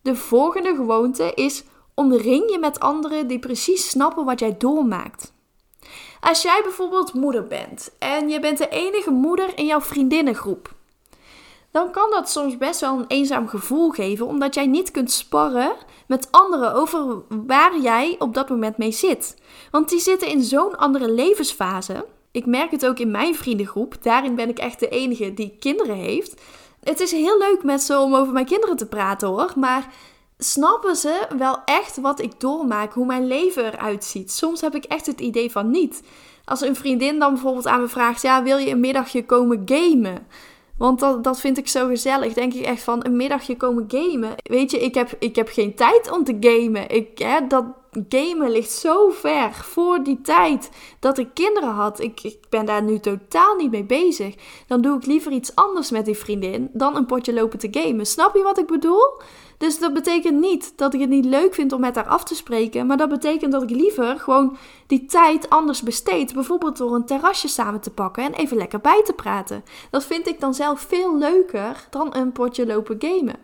De 0.03 0.17
volgende 0.17 0.75
gewoonte 0.75 1.33
is 1.35 1.65
omring 1.95 2.51
je 2.51 2.59
met 2.59 2.81
anderen 2.81 3.27
die 3.27 3.39
precies 3.39 3.89
snappen 3.89 4.25
wat 4.25 4.41
jij 4.41 4.57
doormaakt. 4.59 5.33
Als 6.21 6.43
jij 6.43 6.61
bijvoorbeeld 6.63 7.15
moeder 7.15 7.47
bent 7.47 7.91
en 7.99 8.29
je 8.29 8.41
bent 8.41 8.59
de 8.59 8.69
enige 8.69 9.11
moeder 9.11 9.59
in 9.59 9.67
jouw 9.67 9.81
vriendinnengroep, 9.81 10.75
dan 11.71 11.91
kan 11.91 12.11
dat 12.11 12.31
soms 12.31 12.57
best 12.57 12.81
wel 12.81 12.99
een 12.99 13.09
eenzaam 13.09 13.49
gevoel 13.49 13.91
geven, 13.91 14.27
omdat 14.27 14.55
jij 14.55 14.67
niet 14.67 14.91
kunt 14.91 15.11
sparren 15.11 15.73
met 16.07 16.29
anderen 16.31 16.75
over 16.75 17.23
waar 17.29 17.79
jij 17.79 18.17
op 18.19 18.35
dat 18.35 18.49
moment 18.49 18.77
mee 18.77 18.93
zit. 18.93 19.37
Want 19.71 19.89
die 19.89 20.01
zitten 20.01 20.29
in 20.29 20.43
zo'n 20.43 20.77
andere 20.77 21.11
levensfase. 21.11 22.07
Ik 22.33 22.47
merk 22.47 22.71
het 22.71 22.87
ook 22.87 22.99
in 22.99 23.11
mijn 23.11 23.35
vriendengroep. 23.35 24.03
Daarin 24.03 24.35
ben 24.35 24.49
ik 24.49 24.59
echt 24.59 24.81
de 24.81 24.89
enige 24.89 25.35
die 25.35 25.57
kinderen 25.59 25.97
heeft. 25.97 26.41
Het 26.81 27.01
is 27.01 27.11
heel 27.11 27.39
leuk 27.39 27.63
met 27.63 27.83
ze 27.83 27.99
om 27.99 28.15
over 28.15 28.33
mijn 28.33 28.47
kinderen 28.47 28.77
te 28.77 28.87
praten 28.87 29.29
hoor. 29.29 29.53
Maar 29.57 29.87
snappen 30.39 30.97
ze 30.97 31.27
wel 31.39 31.59
echt 31.65 31.97
wat 31.97 32.21
ik 32.21 32.41
doormaak, 32.41 32.93
hoe 32.93 33.07
mijn 33.07 33.27
leven 33.27 33.65
eruit 33.65 34.05
ziet. 34.05 34.33
Soms 34.33 34.61
heb 34.61 34.75
ik 34.75 34.85
echt 34.85 35.07
het 35.07 35.21
idee 35.21 35.51
van 35.51 35.71
niet. 35.71 36.03
Als 36.45 36.61
een 36.61 36.77
vriendin 36.77 37.19
dan 37.19 37.33
bijvoorbeeld 37.33 37.67
aan 37.67 37.81
me 37.81 37.89
vraagt: 37.89 38.23
Ja, 38.23 38.43
wil 38.43 38.59
je 38.59 38.71
een 38.71 38.81
middagje 38.81 39.27
komen 39.27 39.63
gamen? 39.65 40.27
Want 40.79 41.01
dat, 41.01 41.25
dat 41.25 41.41
vind 41.41 41.59
ik 41.59 41.69
zo 41.69 41.87
gezellig. 41.87 42.33
Denk 42.33 42.55
ik 42.55 42.65
echt 42.65 42.83
van 42.83 43.05
een 43.05 43.17
middagje 43.17 43.57
komen 43.57 43.85
gamen. 43.89 44.35
Weet 44.43 44.71
je, 44.71 44.81
ik 44.81 44.95
heb, 44.95 45.17
ik 45.19 45.37
heb 45.37 45.49
geen 45.49 45.75
tijd 45.75 46.11
om 46.11 46.25
te 46.25 46.37
gamen. 46.41 46.89
Ik, 46.89 47.19
hè, 47.19 47.47
dat 47.47 47.65
gamen 48.09 48.51
ligt 48.51 48.71
zo 48.71 49.09
ver 49.09 49.53
voor 49.53 50.03
die 50.03 50.21
tijd 50.21 50.71
dat 51.01 51.19
ik 51.19 51.29
kinderen 51.35 51.69
had. 51.71 52.01
Ik, 52.01 52.23
ik 52.23 52.39
ben 52.49 52.67
daar 52.67 52.83
nu 52.83 52.99
totaal 52.99 53.55
niet 53.55 53.71
mee 53.71 53.85
bezig. 53.85 54.35
Dan 54.67 54.81
doe 54.81 54.97
ik 54.97 55.07
liever 55.07 55.33
iets 55.33 55.55
anders 55.55 55.91
met 55.91 56.05
die 56.05 56.17
vriendin 56.17 56.71
dan 56.73 56.97
een 56.97 57.07
potje 57.07 57.33
lopen 57.33 57.59
te 57.59 57.69
gamen. 57.71 58.07
Snap 58.07 58.35
je 58.35 58.43
wat 58.43 58.59
ik 58.59 58.67
bedoel? 58.67 59.21
Dus 59.59 59.79
dat 59.79 59.95
betekent 59.95 60.41
niet 60.41 60.73
dat 60.77 60.95
ik 60.95 61.01
het 61.01 61.09
niet 61.09 61.25
leuk 61.25 61.55
vind 61.55 61.73
om 61.73 61.81
met 61.81 61.95
haar 61.95 62.07
af 62.07 62.25
te 62.25 62.35
spreken. 62.35 62.87
Maar 62.87 62.97
dat 62.97 63.09
betekent 63.09 63.53
dat 63.53 63.63
ik 63.63 63.71
liever 63.71 64.19
gewoon 64.19 64.57
die 64.87 65.07
tijd 65.07 65.51
anders 65.51 65.83
besteed. 65.83 66.35
Bijvoorbeeld 66.35 66.77
door 66.77 66.95
een 66.95 67.07
terrasje 67.07 67.49
samen 67.49 67.81
te 67.81 67.91
pakken 67.91 68.25
en 68.25 68.33
even 68.33 68.57
lekker 68.57 68.81
bij 68.81 69.03
te 69.05 69.13
praten. 69.13 69.65
Dat 69.91 70.05
vind 70.05 70.29
ik 70.29 70.41
dan 70.41 70.55
zelf 70.55 70.81
veel 70.81 71.19
leuker 71.19 71.87
dan 71.91 72.17
een 72.17 72.33
potje 72.33 72.67
lopen 72.67 72.97
gamen. 72.99 73.37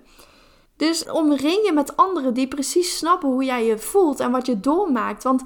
Dus 0.76 1.10
omring 1.10 1.66
je 1.66 1.72
met 1.74 1.96
anderen 1.96 2.34
die 2.34 2.48
precies 2.48 2.96
snappen 2.96 3.28
hoe 3.28 3.44
jij 3.44 3.64
je 3.64 3.78
voelt 3.78 4.20
en 4.20 4.30
wat 4.30 4.46
je 4.46 4.60
doormaakt. 4.60 5.22
Want 5.22 5.42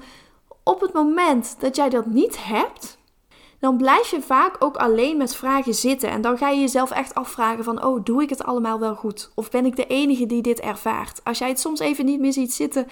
op 0.63 0.81
het 0.81 0.93
moment 0.93 1.55
dat 1.59 1.75
jij 1.75 1.89
dat 1.89 2.05
niet 2.05 2.43
hebt, 2.43 2.97
dan 3.59 3.77
blijf 3.77 4.11
je 4.11 4.21
vaak 4.21 4.55
ook 4.59 4.77
alleen 4.77 5.17
met 5.17 5.35
vragen 5.35 5.73
zitten. 5.73 6.09
En 6.09 6.21
dan 6.21 6.37
ga 6.37 6.49
je 6.49 6.59
jezelf 6.59 6.91
echt 6.91 7.13
afvragen 7.13 7.63
van, 7.63 7.85
oh, 7.85 8.03
doe 8.03 8.21
ik 8.21 8.29
het 8.29 8.43
allemaal 8.43 8.79
wel 8.79 8.95
goed? 8.95 9.31
Of 9.35 9.49
ben 9.49 9.65
ik 9.65 9.75
de 9.75 9.87
enige 9.87 10.25
die 10.25 10.41
dit 10.41 10.59
ervaart? 10.59 11.23
Als 11.23 11.37
jij 11.37 11.47
het 11.47 11.59
soms 11.59 11.79
even 11.79 12.05
niet 12.05 12.19
meer 12.19 12.33
ziet 12.33 12.53
zitten, 12.53 12.87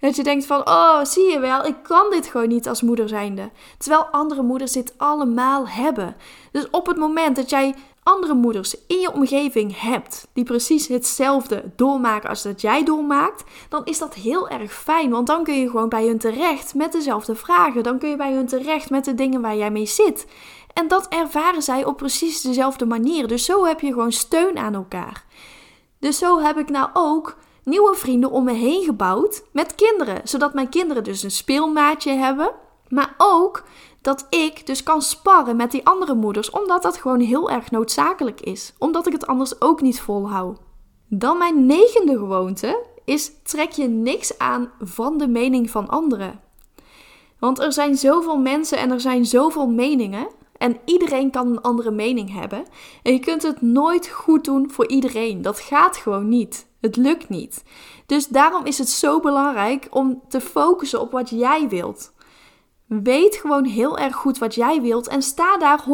dat 0.00 0.16
je 0.16 0.22
denkt 0.22 0.46
van, 0.46 0.68
oh, 0.68 1.04
zie 1.04 1.30
je 1.30 1.38
wel, 1.38 1.64
ik 1.64 1.82
kan 1.82 2.10
dit 2.10 2.26
gewoon 2.26 2.48
niet 2.48 2.68
als 2.68 2.82
moeder 2.82 3.08
zijnde. 3.08 3.50
Terwijl 3.78 4.04
andere 4.04 4.42
moeders 4.42 4.72
dit 4.72 4.94
allemaal 4.96 5.68
hebben. 5.68 6.16
Dus 6.52 6.70
op 6.70 6.86
het 6.86 6.96
moment 6.96 7.36
dat 7.36 7.50
jij 7.50 7.74
andere 8.08 8.34
moeders 8.34 8.76
in 8.86 9.00
je 9.00 9.12
omgeving 9.12 9.80
hebt 9.80 10.28
die 10.32 10.44
precies 10.44 10.88
hetzelfde 10.88 11.72
doormaken 11.76 12.28
als 12.28 12.42
dat 12.42 12.60
jij 12.60 12.84
doormaakt, 12.84 13.44
dan 13.68 13.84
is 13.84 13.98
dat 13.98 14.14
heel 14.14 14.48
erg 14.48 14.72
fijn. 14.72 15.10
Want 15.10 15.26
dan 15.26 15.44
kun 15.44 15.54
je 15.54 15.70
gewoon 15.70 15.88
bij 15.88 16.06
hun 16.06 16.18
terecht 16.18 16.74
met 16.74 16.92
dezelfde 16.92 17.34
vragen. 17.34 17.82
Dan 17.82 17.98
kun 17.98 18.08
je 18.08 18.16
bij 18.16 18.32
hun 18.32 18.46
terecht 18.46 18.90
met 18.90 19.04
de 19.04 19.14
dingen 19.14 19.40
waar 19.40 19.56
jij 19.56 19.70
mee 19.70 19.86
zit. 19.86 20.26
En 20.74 20.88
dat 20.88 21.08
ervaren 21.08 21.62
zij 21.62 21.84
op 21.84 21.96
precies 21.96 22.40
dezelfde 22.40 22.86
manier. 22.86 23.28
Dus 23.28 23.44
zo 23.44 23.64
heb 23.64 23.80
je 23.80 23.92
gewoon 23.92 24.12
steun 24.12 24.58
aan 24.58 24.74
elkaar. 24.74 25.24
Dus 25.98 26.18
zo 26.18 26.40
heb 26.40 26.58
ik 26.58 26.68
nou 26.68 26.88
ook 26.92 27.36
nieuwe 27.64 27.94
vrienden 27.94 28.30
om 28.30 28.44
me 28.44 28.52
heen 28.52 28.82
gebouwd 28.84 29.42
met 29.52 29.74
kinderen. 29.74 30.20
Zodat 30.24 30.54
mijn 30.54 30.68
kinderen 30.68 31.04
dus 31.04 31.22
een 31.22 31.30
speelmaatje 31.30 32.12
hebben. 32.12 32.52
Maar 32.88 33.14
ook 33.18 33.64
dat 34.00 34.26
ik 34.30 34.66
dus 34.66 34.82
kan 34.82 35.02
sparren 35.02 35.56
met 35.56 35.70
die 35.70 35.86
andere 35.86 36.14
moeders, 36.14 36.50
omdat 36.50 36.82
dat 36.82 36.96
gewoon 36.96 37.20
heel 37.20 37.50
erg 37.50 37.70
noodzakelijk 37.70 38.40
is. 38.40 38.74
Omdat 38.78 39.06
ik 39.06 39.12
het 39.12 39.26
anders 39.26 39.60
ook 39.60 39.80
niet 39.80 40.00
volhoud. 40.00 40.58
Dan 41.08 41.38
mijn 41.38 41.66
negende 41.66 42.18
gewoonte 42.18 42.84
is 43.04 43.32
trek 43.42 43.70
je 43.70 43.88
niks 43.88 44.38
aan 44.38 44.70
van 44.80 45.18
de 45.18 45.28
mening 45.28 45.70
van 45.70 45.88
anderen. 45.88 46.40
Want 47.38 47.58
er 47.58 47.72
zijn 47.72 47.96
zoveel 47.96 48.38
mensen 48.38 48.78
en 48.78 48.90
er 48.90 49.00
zijn 49.00 49.26
zoveel 49.26 49.66
meningen. 49.66 50.28
En 50.56 50.76
iedereen 50.84 51.30
kan 51.30 51.46
een 51.46 51.60
andere 51.60 51.90
mening 51.90 52.32
hebben. 52.32 52.64
En 53.02 53.12
je 53.12 53.18
kunt 53.18 53.42
het 53.42 53.62
nooit 53.62 54.08
goed 54.08 54.44
doen 54.44 54.70
voor 54.70 54.88
iedereen. 54.88 55.42
Dat 55.42 55.60
gaat 55.60 55.96
gewoon 55.96 56.28
niet. 56.28 56.66
Het 56.80 56.96
lukt 56.96 57.28
niet. 57.28 57.62
Dus 58.06 58.26
daarom 58.26 58.64
is 58.64 58.78
het 58.78 58.88
zo 58.88 59.20
belangrijk 59.20 59.86
om 59.90 60.22
te 60.28 60.40
focussen 60.40 61.00
op 61.00 61.12
wat 61.12 61.30
jij 61.30 61.68
wilt. 61.68 62.12
Weet 62.88 63.36
gewoon 63.36 63.64
heel 63.64 63.98
erg 63.98 64.14
goed 64.14 64.38
wat 64.38 64.54
jij 64.54 64.82
wilt 64.82 65.08
en 65.08 65.22
sta 65.22 65.58
daar 65.58 65.84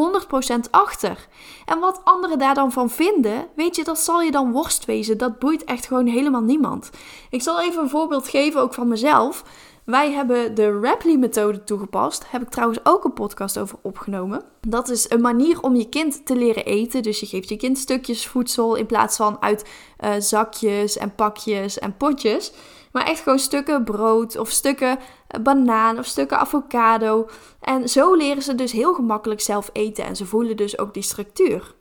100% 0.55 0.69
achter. 0.71 1.27
En 1.65 1.79
wat 1.79 2.01
anderen 2.03 2.39
daar 2.39 2.53
dan 2.53 2.71
van 2.71 2.89
vinden, 2.89 3.47
weet 3.55 3.75
je, 3.75 3.83
dat 3.83 3.99
zal 3.99 4.21
je 4.21 4.31
dan 4.31 4.51
worst 4.51 4.85
wezen. 4.85 5.17
Dat 5.17 5.39
boeit 5.39 5.63
echt 5.63 5.85
gewoon 5.85 6.05
helemaal 6.05 6.41
niemand. 6.41 6.89
Ik 7.29 7.41
zal 7.41 7.61
even 7.61 7.81
een 7.81 7.89
voorbeeld 7.89 8.27
geven, 8.27 8.61
ook 8.61 8.73
van 8.73 8.87
mezelf. 8.87 9.43
Wij 9.85 10.11
hebben 10.11 10.55
de 10.55 10.79
Rapley-methode 10.79 11.63
toegepast. 11.63 12.25
Heb 12.29 12.41
ik 12.41 12.49
trouwens 12.49 12.79
ook 12.83 13.03
een 13.03 13.13
podcast 13.13 13.57
over 13.57 13.77
opgenomen. 13.81 14.43
Dat 14.67 14.89
is 14.89 15.09
een 15.09 15.21
manier 15.21 15.61
om 15.61 15.75
je 15.75 15.89
kind 15.89 16.25
te 16.25 16.35
leren 16.35 16.65
eten. 16.65 17.03
Dus 17.03 17.19
je 17.19 17.25
geeft 17.25 17.49
je 17.49 17.57
kind 17.57 17.77
stukjes 17.77 18.27
voedsel 18.27 18.75
in 18.75 18.85
plaats 18.85 19.15
van 19.15 19.41
uit 19.41 19.69
uh, 20.03 20.11
zakjes 20.19 20.97
en 20.97 21.15
pakjes 21.15 21.79
en 21.79 21.97
potjes. 21.97 22.53
Maar 22.95 23.05
echt 23.05 23.21
gewoon 23.21 23.39
stukken 23.39 23.83
brood 23.83 24.37
of 24.37 24.49
stukken 24.49 24.99
eh, 25.27 25.41
banaan 25.41 25.97
of 25.97 26.05
stukken 26.05 26.39
avocado. 26.39 27.29
En 27.61 27.89
zo 27.89 28.13
leren 28.13 28.43
ze 28.43 28.55
dus 28.55 28.71
heel 28.71 28.93
gemakkelijk 28.93 29.41
zelf 29.41 29.69
eten 29.73 30.05
en 30.05 30.15
ze 30.15 30.25
voelen 30.25 30.57
dus 30.57 30.77
ook 30.79 30.93
die 30.93 31.03
structuur. 31.03 31.75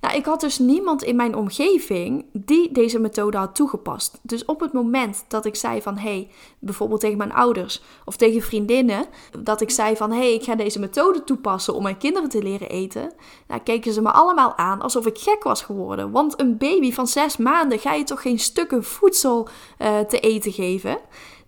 Nou, 0.00 0.16
ik 0.16 0.24
had 0.24 0.40
dus 0.40 0.58
niemand 0.58 1.02
in 1.02 1.16
mijn 1.16 1.36
omgeving 1.36 2.24
die 2.32 2.72
deze 2.72 2.98
methode 2.98 3.36
had 3.36 3.54
toegepast. 3.54 4.18
Dus 4.22 4.44
op 4.44 4.60
het 4.60 4.72
moment 4.72 5.24
dat 5.28 5.44
ik 5.44 5.54
zei 5.54 5.82
van 5.82 5.98
hé, 5.98 6.10
hey, 6.10 6.28
bijvoorbeeld 6.58 7.00
tegen 7.00 7.18
mijn 7.18 7.32
ouders 7.32 7.82
of 8.04 8.16
tegen 8.16 8.42
vriendinnen, 8.42 9.06
dat 9.38 9.60
ik 9.60 9.70
zei 9.70 9.96
van 9.96 10.10
hé, 10.10 10.18
hey, 10.18 10.34
ik 10.34 10.42
ga 10.42 10.54
deze 10.54 10.78
methode 10.78 11.24
toepassen 11.24 11.74
om 11.74 11.82
mijn 11.82 11.98
kinderen 11.98 12.28
te 12.28 12.42
leren 12.42 12.68
eten, 12.68 13.12
nou 13.46 13.60
keken 13.60 13.92
ze 13.92 14.02
me 14.02 14.10
allemaal 14.10 14.56
aan 14.56 14.82
alsof 14.82 15.06
ik 15.06 15.18
gek 15.18 15.42
was 15.42 15.62
geworden. 15.62 16.10
Want 16.10 16.40
een 16.40 16.56
baby 16.56 16.92
van 16.92 17.06
zes 17.06 17.36
maanden 17.36 17.78
ga 17.78 17.94
je 17.94 18.04
toch 18.04 18.22
geen 18.22 18.38
stukken 18.38 18.84
voedsel 18.84 19.48
uh, 19.78 19.98
te 19.98 20.20
eten 20.20 20.52
geven? 20.52 20.98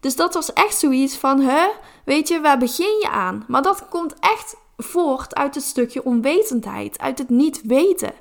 Dus 0.01 0.17
dat 0.17 0.35
was 0.35 0.53
echt 0.53 0.79
zoiets 0.79 1.17
van, 1.17 1.41
hè, 1.41 1.69
weet 2.05 2.29
je, 2.29 2.41
waar 2.41 2.59
begin 2.59 2.99
je 3.01 3.09
aan? 3.09 3.45
Maar 3.49 3.63
dat 3.63 3.89
komt 3.89 4.15
echt 4.21 4.57
voort 4.77 5.35
uit 5.35 5.55
het 5.55 5.65
stukje 5.65 6.05
onwetendheid, 6.05 6.99
uit 6.99 7.19
het 7.19 7.29
niet 7.29 7.61
weten. 7.65 8.13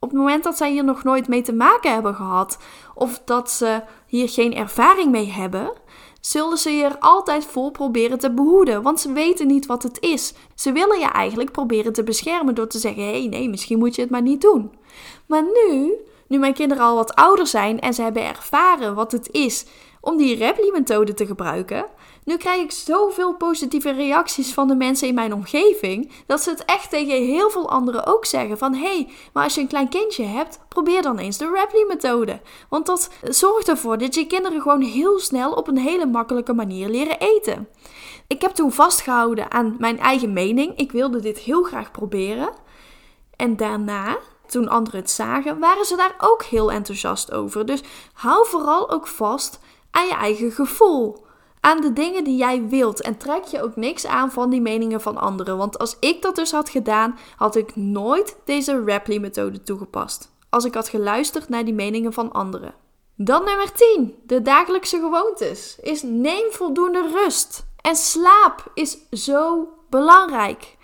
Op 0.00 0.08
het 0.08 0.18
moment 0.18 0.44
dat 0.44 0.56
zij 0.56 0.70
hier 0.70 0.84
nog 0.84 1.02
nooit 1.04 1.28
mee 1.28 1.42
te 1.42 1.52
maken 1.52 1.92
hebben 1.92 2.14
gehad, 2.14 2.58
of 2.94 3.20
dat 3.24 3.50
ze 3.50 3.82
hier 4.06 4.28
geen 4.28 4.54
ervaring 4.54 5.10
mee 5.10 5.30
hebben, 5.30 5.72
zullen 6.20 6.58
ze 6.58 6.70
je 6.70 6.84
er 6.84 6.98
altijd 6.98 7.44
voor 7.44 7.70
proberen 7.70 8.18
te 8.18 8.30
behoeden, 8.30 8.82
want 8.82 9.00
ze 9.00 9.12
weten 9.12 9.46
niet 9.46 9.66
wat 9.66 9.82
het 9.82 10.00
is. 10.00 10.34
Ze 10.54 10.72
willen 10.72 10.98
je 10.98 11.06
eigenlijk 11.06 11.52
proberen 11.52 11.92
te 11.92 12.02
beschermen 12.02 12.54
door 12.54 12.68
te 12.68 12.78
zeggen: 12.78 13.02
hé, 13.02 13.18
hey, 13.18 13.26
nee, 13.26 13.48
misschien 13.48 13.78
moet 13.78 13.94
je 13.94 14.02
het 14.02 14.10
maar 14.10 14.22
niet 14.22 14.40
doen. 14.40 14.72
Maar 15.26 15.42
nu, 15.42 15.92
nu 16.26 16.38
mijn 16.38 16.54
kinderen 16.54 16.84
al 16.84 16.94
wat 16.94 17.14
ouder 17.14 17.46
zijn 17.46 17.80
en 17.80 17.94
ze 17.94 18.02
hebben 18.02 18.24
ervaren 18.24 18.94
wat 18.94 19.12
het 19.12 19.28
is 19.32 19.64
om 20.08 20.16
die 20.16 20.36
Repli-methode 20.36 21.14
te 21.14 21.26
gebruiken, 21.26 21.86
nu 22.24 22.36
krijg 22.36 22.62
ik 22.62 22.70
zoveel 22.70 23.34
positieve 23.34 23.90
reacties 23.90 24.54
van 24.54 24.68
de 24.68 24.74
mensen 24.74 25.08
in 25.08 25.14
mijn 25.14 25.32
omgeving, 25.32 26.12
dat 26.26 26.42
ze 26.42 26.50
het 26.50 26.64
echt 26.64 26.90
tegen 26.90 27.24
heel 27.24 27.50
veel 27.50 27.70
anderen 27.70 28.06
ook 28.06 28.24
zeggen 28.24 28.58
van 28.58 28.74
hé, 28.74 28.80
hey, 28.80 29.08
maar 29.32 29.44
als 29.44 29.54
je 29.54 29.60
een 29.60 29.66
klein 29.68 29.88
kindje 29.88 30.24
hebt, 30.24 30.60
probeer 30.68 31.02
dan 31.02 31.18
eens 31.18 31.38
de 31.38 31.50
Rapley-methode. 31.54 32.40
Want 32.68 32.86
dat 32.86 33.10
zorgt 33.22 33.68
ervoor 33.68 33.98
dat 33.98 34.14
je 34.14 34.26
kinderen 34.26 34.60
gewoon 34.60 34.80
heel 34.80 35.18
snel 35.18 35.52
op 35.52 35.68
een 35.68 35.78
hele 35.78 36.06
makkelijke 36.06 36.52
manier 36.52 36.88
leren 36.88 37.18
eten. 37.18 37.68
Ik 38.26 38.42
heb 38.42 38.50
toen 38.50 38.72
vastgehouden 38.72 39.50
aan 39.50 39.76
mijn 39.78 39.98
eigen 39.98 40.32
mening. 40.32 40.76
Ik 40.76 40.92
wilde 40.92 41.20
dit 41.20 41.38
heel 41.38 41.62
graag 41.62 41.90
proberen. 41.90 42.50
En 43.36 43.56
daarna 43.56 44.18
toen 44.46 44.68
anderen 44.68 45.00
het 45.00 45.10
zagen, 45.10 45.58
waren 45.58 45.84
ze 45.84 45.96
daar 45.96 46.14
ook 46.18 46.42
heel 46.42 46.72
enthousiast 46.72 47.32
over. 47.32 47.66
Dus 47.66 47.82
hou 48.12 48.46
vooral 48.46 48.90
ook 48.90 49.06
vast 49.06 49.60
aan 49.90 50.06
je 50.06 50.14
eigen 50.14 50.52
gevoel. 50.52 51.26
Aan 51.60 51.80
de 51.80 51.92
dingen 51.92 52.24
die 52.24 52.36
jij 52.36 52.68
wilt. 52.68 53.00
En 53.00 53.16
trek 53.16 53.44
je 53.44 53.62
ook 53.62 53.76
niks 53.76 54.06
aan 54.06 54.32
van 54.32 54.50
die 54.50 54.60
meningen 54.60 55.00
van 55.00 55.16
anderen. 55.16 55.56
Want 55.56 55.78
als 55.78 55.96
ik 56.00 56.22
dat 56.22 56.36
dus 56.36 56.52
had 56.52 56.68
gedaan, 56.68 57.18
had 57.36 57.56
ik 57.56 57.76
nooit 57.76 58.36
deze 58.44 58.84
Rapley-methode 58.84 59.62
toegepast. 59.62 60.32
Als 60.48 60.64
ik 60.64 60.74
had 60.74 60.88
geluisterd 60.88 61.48
naar 61.48 61.64
die 61.64 61.74
meningen 61.74 62.12
van 62.12 62.32
anderen. 62.32 62.74
Dan 63.14 63.44
nummer 63.44 63.72
10. 63.72 64.14
De 64.26 64.42
dagelijkse 64.42 64.98
gewoontes. 64.98 65.78
Is 65.80 66.02
neem 66.02 66.50
voldoende 66.50 67.10
rust. 67.22 67.66
En 67.80 67.96
slaap 67.96 68.70
is 68.74 68.98
zo 69.10 69.68
belangrijk. 69.90 70.76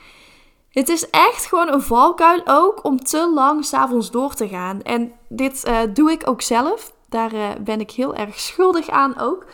Het 0.70 0.88
is 0.88 1.10
echt 1.10 1.46
gewoon 1.46 1.72
een 1.72 1.82
valkuil 1.82 2.40
ook 2.44 2.84
om 2.84 2.98
te 2.98 3.30
lang 3.34 3.64
s'avonds 3.64 4.10
door 4.10 4.34
te 4.34 4.48
gaan. 4.48 4.82
En 4.82 5.12
dit 5.28 5.64
uh, 5.66 5.80
doe 5.92 6.10
ik 6.10 6.28
ook 6.28 6.42
zelf. 6.42 6.92
Daar 7.14 7.34
uh, 7.34 7.48
ben 7.60 7.80
ik 7.80 7.90
heel 7.90 8.14
erg 8.14 8.40
schuldig 8.40 8.88
aan 8.88 9.18
ook. 9.18 9.46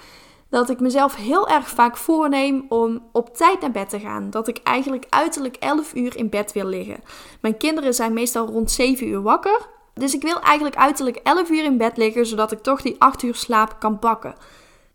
Dat 0.49 0.71
ik 0.71 0.81
mezelf 0.81 1.17
heel 1.17 1.49
erg 1.49 1.69
vaak 1.69 1.97
voorneem 1.97 2.67
om 2.69 3.03
op 3.13 3.37
tijd 3.37 3.61
naar 3.61 3.71
bed 3.71 3.89
te 3.89 4.01
gaan. 4.01 4.31
Dat 4.31 4.49
ik 4.49 4.61
eigenlijk 4.63 5.07
uiterlijk 5.09 5.57
11 5.57 5.95
uur 5.95 6.17
in 6.17 6.29
bed 6.29 6.53
wil 6.53 6.67
liggen. 6.67 7.01
Mijn 7.41 7.57
kinderen 7.57 7.95
zijn 7.95 8.13
meestal 8.13 8.47
rond 8.47 8.71
7 8.71 9.09
uur 9.09 9.23
wakker. 9.23 9.61
Dus 9.95 10.15
ik 10.15 10.23
wil 10.23 10.41
eigenlijk 10.41 10.77
uiterlijk 10.77 11.17
11 11.17 11.51
uur 11.51 11.65
in 11.65 11.77
bed 11.77 11.97
liggen, 11.97 12.27
zodat 12.27 12.53
ik 12.53 12.63
toch 12.63 12.83
die 12.83 12.97
8 12.99 13.23
uur 13.23 13.35
slaap 13.35 13.77
kan 13.79 13.99
pakken. 13.99 14.35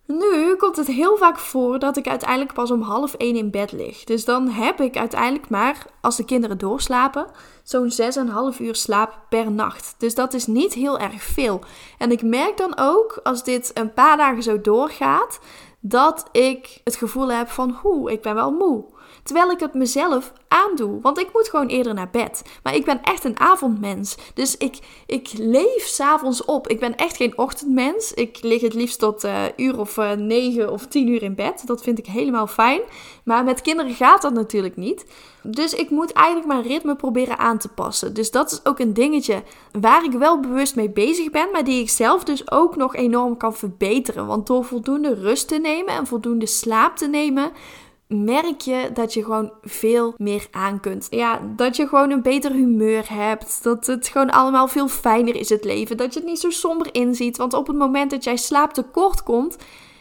Nu 0.08 0.56
komt 0.56 0.76
het 0.76 0.88
heel 0.88 1.18
vaak 1.18 1.38
voor 1.40 1.80
dat 1.80 1.98
ik 1.98 2.08
uiteindelijk 2.08 2.54
pas 2.54 2.72
om 2.72 2.82
half 2.82 3.14
1 3.14 3.36
in 3.36 3.52
bed 3.52 3.72
lig. 3.72 4.04
Dus 4.04 4.26
dan 4.26 4.48
heb 4.48 4.82
ik 4.82 4.98
uiteindelijk 4.98 5.50
maar, 5.50 5.86
als 6.02 6.16
de 6.16 6.26
kinderen 6.26 6.58
doorslapen, 6.58 7.28
zo'n 7.64 7.92
6,5 8.54 8.60
uur 8.60 8.76
slaap 8.76 9.20
per 9.30 9.52
nacht. 9.52 9.96
Dus 9.98 10.16
dat 10.16 10.34
is 10.34 10.48
niet 10.48 10.74
heel 10.74 11.00
erg 11.00 11.24
veel. 11.24 11.62
En 11.98 12.12
ik 12.12 12.22
merk 12.22 12.58
dan 12.58 12.74
ook, 12.78 13.20
als 13.24 13.44
dit 13.44 13.72
een 13.74 13.94
paar 13.94 14.18
dagen 14.18 14.44
zo 14.44 14.62
doorgaat, 14.62 15.40
dat 15.80 16.30
ik 16.32 16.82
het 16.84 16.96
gevoel 16.96 17.32
heb 17.32 17.50
van, 17.50 17.78
hoe, 17.82 18.12
ik 18.12 18.22
ben 18.22 18.36
wel 18.36 18.52
moe. 18.52 18.86
Terwijl 19.26 19.52
ik 19.52 19.60
het 19.60 19.74
mezelf 19.74 20.34
aandoe. 20.48 21.02
Want 21.02 21.20
ik 21.20 21.30
moet 21.34 21.50
gewoon 21.50 21.68
eerder 21.68 21.94
naar 21.94 22.10
bed. 22.10 22.44
Maar 22.64 22.76
ik 22.76 22.86
ben 22.86 23.02
echt 23.02 23.24
een 23.24 23.40
avondmens. 23.40 24.16
Dus 24.34 24.58
ik, 24.58 24.80
ik 25.06 25.30
leef 25.38 25.86
s'avonds 25.86 26.46
op. 26.46 26.68
Ik 26.68 26.80
ben 26.80 26.96
echt 26.96 27.16
geen 27.16 27.38
ochtendmens. 27.38 28.14
Ik 28.14 28.38
lig 28.42 28.62
het 28.62 28.74
liefst 28.74 29.00
tot 29.00 29.24
uh, 29.24 29.44
uur 29.58 29.80
of 29.80 29.98
uh, 29.98 30.12
negen 30.12 30.72
of 30.72 30.88
tien 30.88 31.08
uur 31.08 31.24
in 31.24 31.36
bed. 31.36 31.64
Dat 31.66 31.82
vind 31.82 32.00
ik 32.00 32.06
helemaal 32.06 32.48
fijn. 32.48 32.82
Maar 33.24 33.44
met 33.44 33.62
kinderen 33.62 33.94
gaat 33.94 34.22
dat 34.22 34.34
natuurlijk 34.34 34.76
niet. 34.76 35.06
Dus 35.44 35.74
ik 35.74 35.90
moet 35.90 36.14
eigenlijk 36.14 36.48
mijn 36.48 36.64
ritme 36.64 36.96
proberen 36.96 37.38
aan 37.38 37.58
te 37.58 37.68
passen. 37.68 38.14
Dus 38.14 38.32
dat 38.32 38.52
is 38.52 38.66
ook 38.66 38.80
een 38.80 38.94
dingetje 38.94 39.44
waar 39.72 40.04
ik 40.04 40.12
wel 40.12 40.40
bewust 40.40 40.76
mee 40.76 40.90
bezig 40.90 41.32
ben. 41.32 41.52
Maar 41.52 41.64
die 41.64 41.82
ik 41.82 41.90
zelf 41.90 42.24
dus 42.24 42.52
ook 42.52 42.76
nog 42.76 42.96
enorm 42.96 43.38
kan 43.38 43.56
verbeteren. 43.56 44.28
Want 44.28 44.48
door 44.48 44.66
voldoende 44.66 45.14
rust 45.14 45.48
te 45.48 45.58
nemen 45.58 45.94
en 45.94 46.08
voldoende 46.08 46.46
slaap 46.46 46.96
te 46.98 47.08
nemen 47.08 47.52
merk 48.08 48.62
je 48.62 48.90
dat 48.94 49.14
je 49.14 49.24
gewoon 49.24 49.52
veel 49.62 50.14
meer 50.18 50.48
aan 50.52 50.80
kunt. 50.80 51.08
Ja, 51.10 51.42
dat 51.56 51.76
je 51.76 51.88
gewoon 51.88 52.12
een 52.12 52.22
beter 52.22 52.52
humeur 52.52 53.14
hebt. 53.14 53.64
Dat 53.64 53.86
het 53.86 54.08
gewoon 54.08 54.32
allemaal 54.32 54.68
veel 54.68 54.88
fijner 54.88 55.36
is 55.36 55.50
het 55.50 55.64
leven. 55.64 55.98
Dat 55.98 56.14
je 56.14 56.20
het 56.20 56.30
niet 56.30 56.40
zo 56.40 56.50
somber 56.50 56.94
inziet. 56.94 57.38
Want 57.38 57.54
op 57.54 57.68
het 57.68 57.78
moment 57.78 58.12
dat 58.12 58.24
jij 58.24 58.38
slaaptekort 58.38 59.24
komt, 59.24 59.58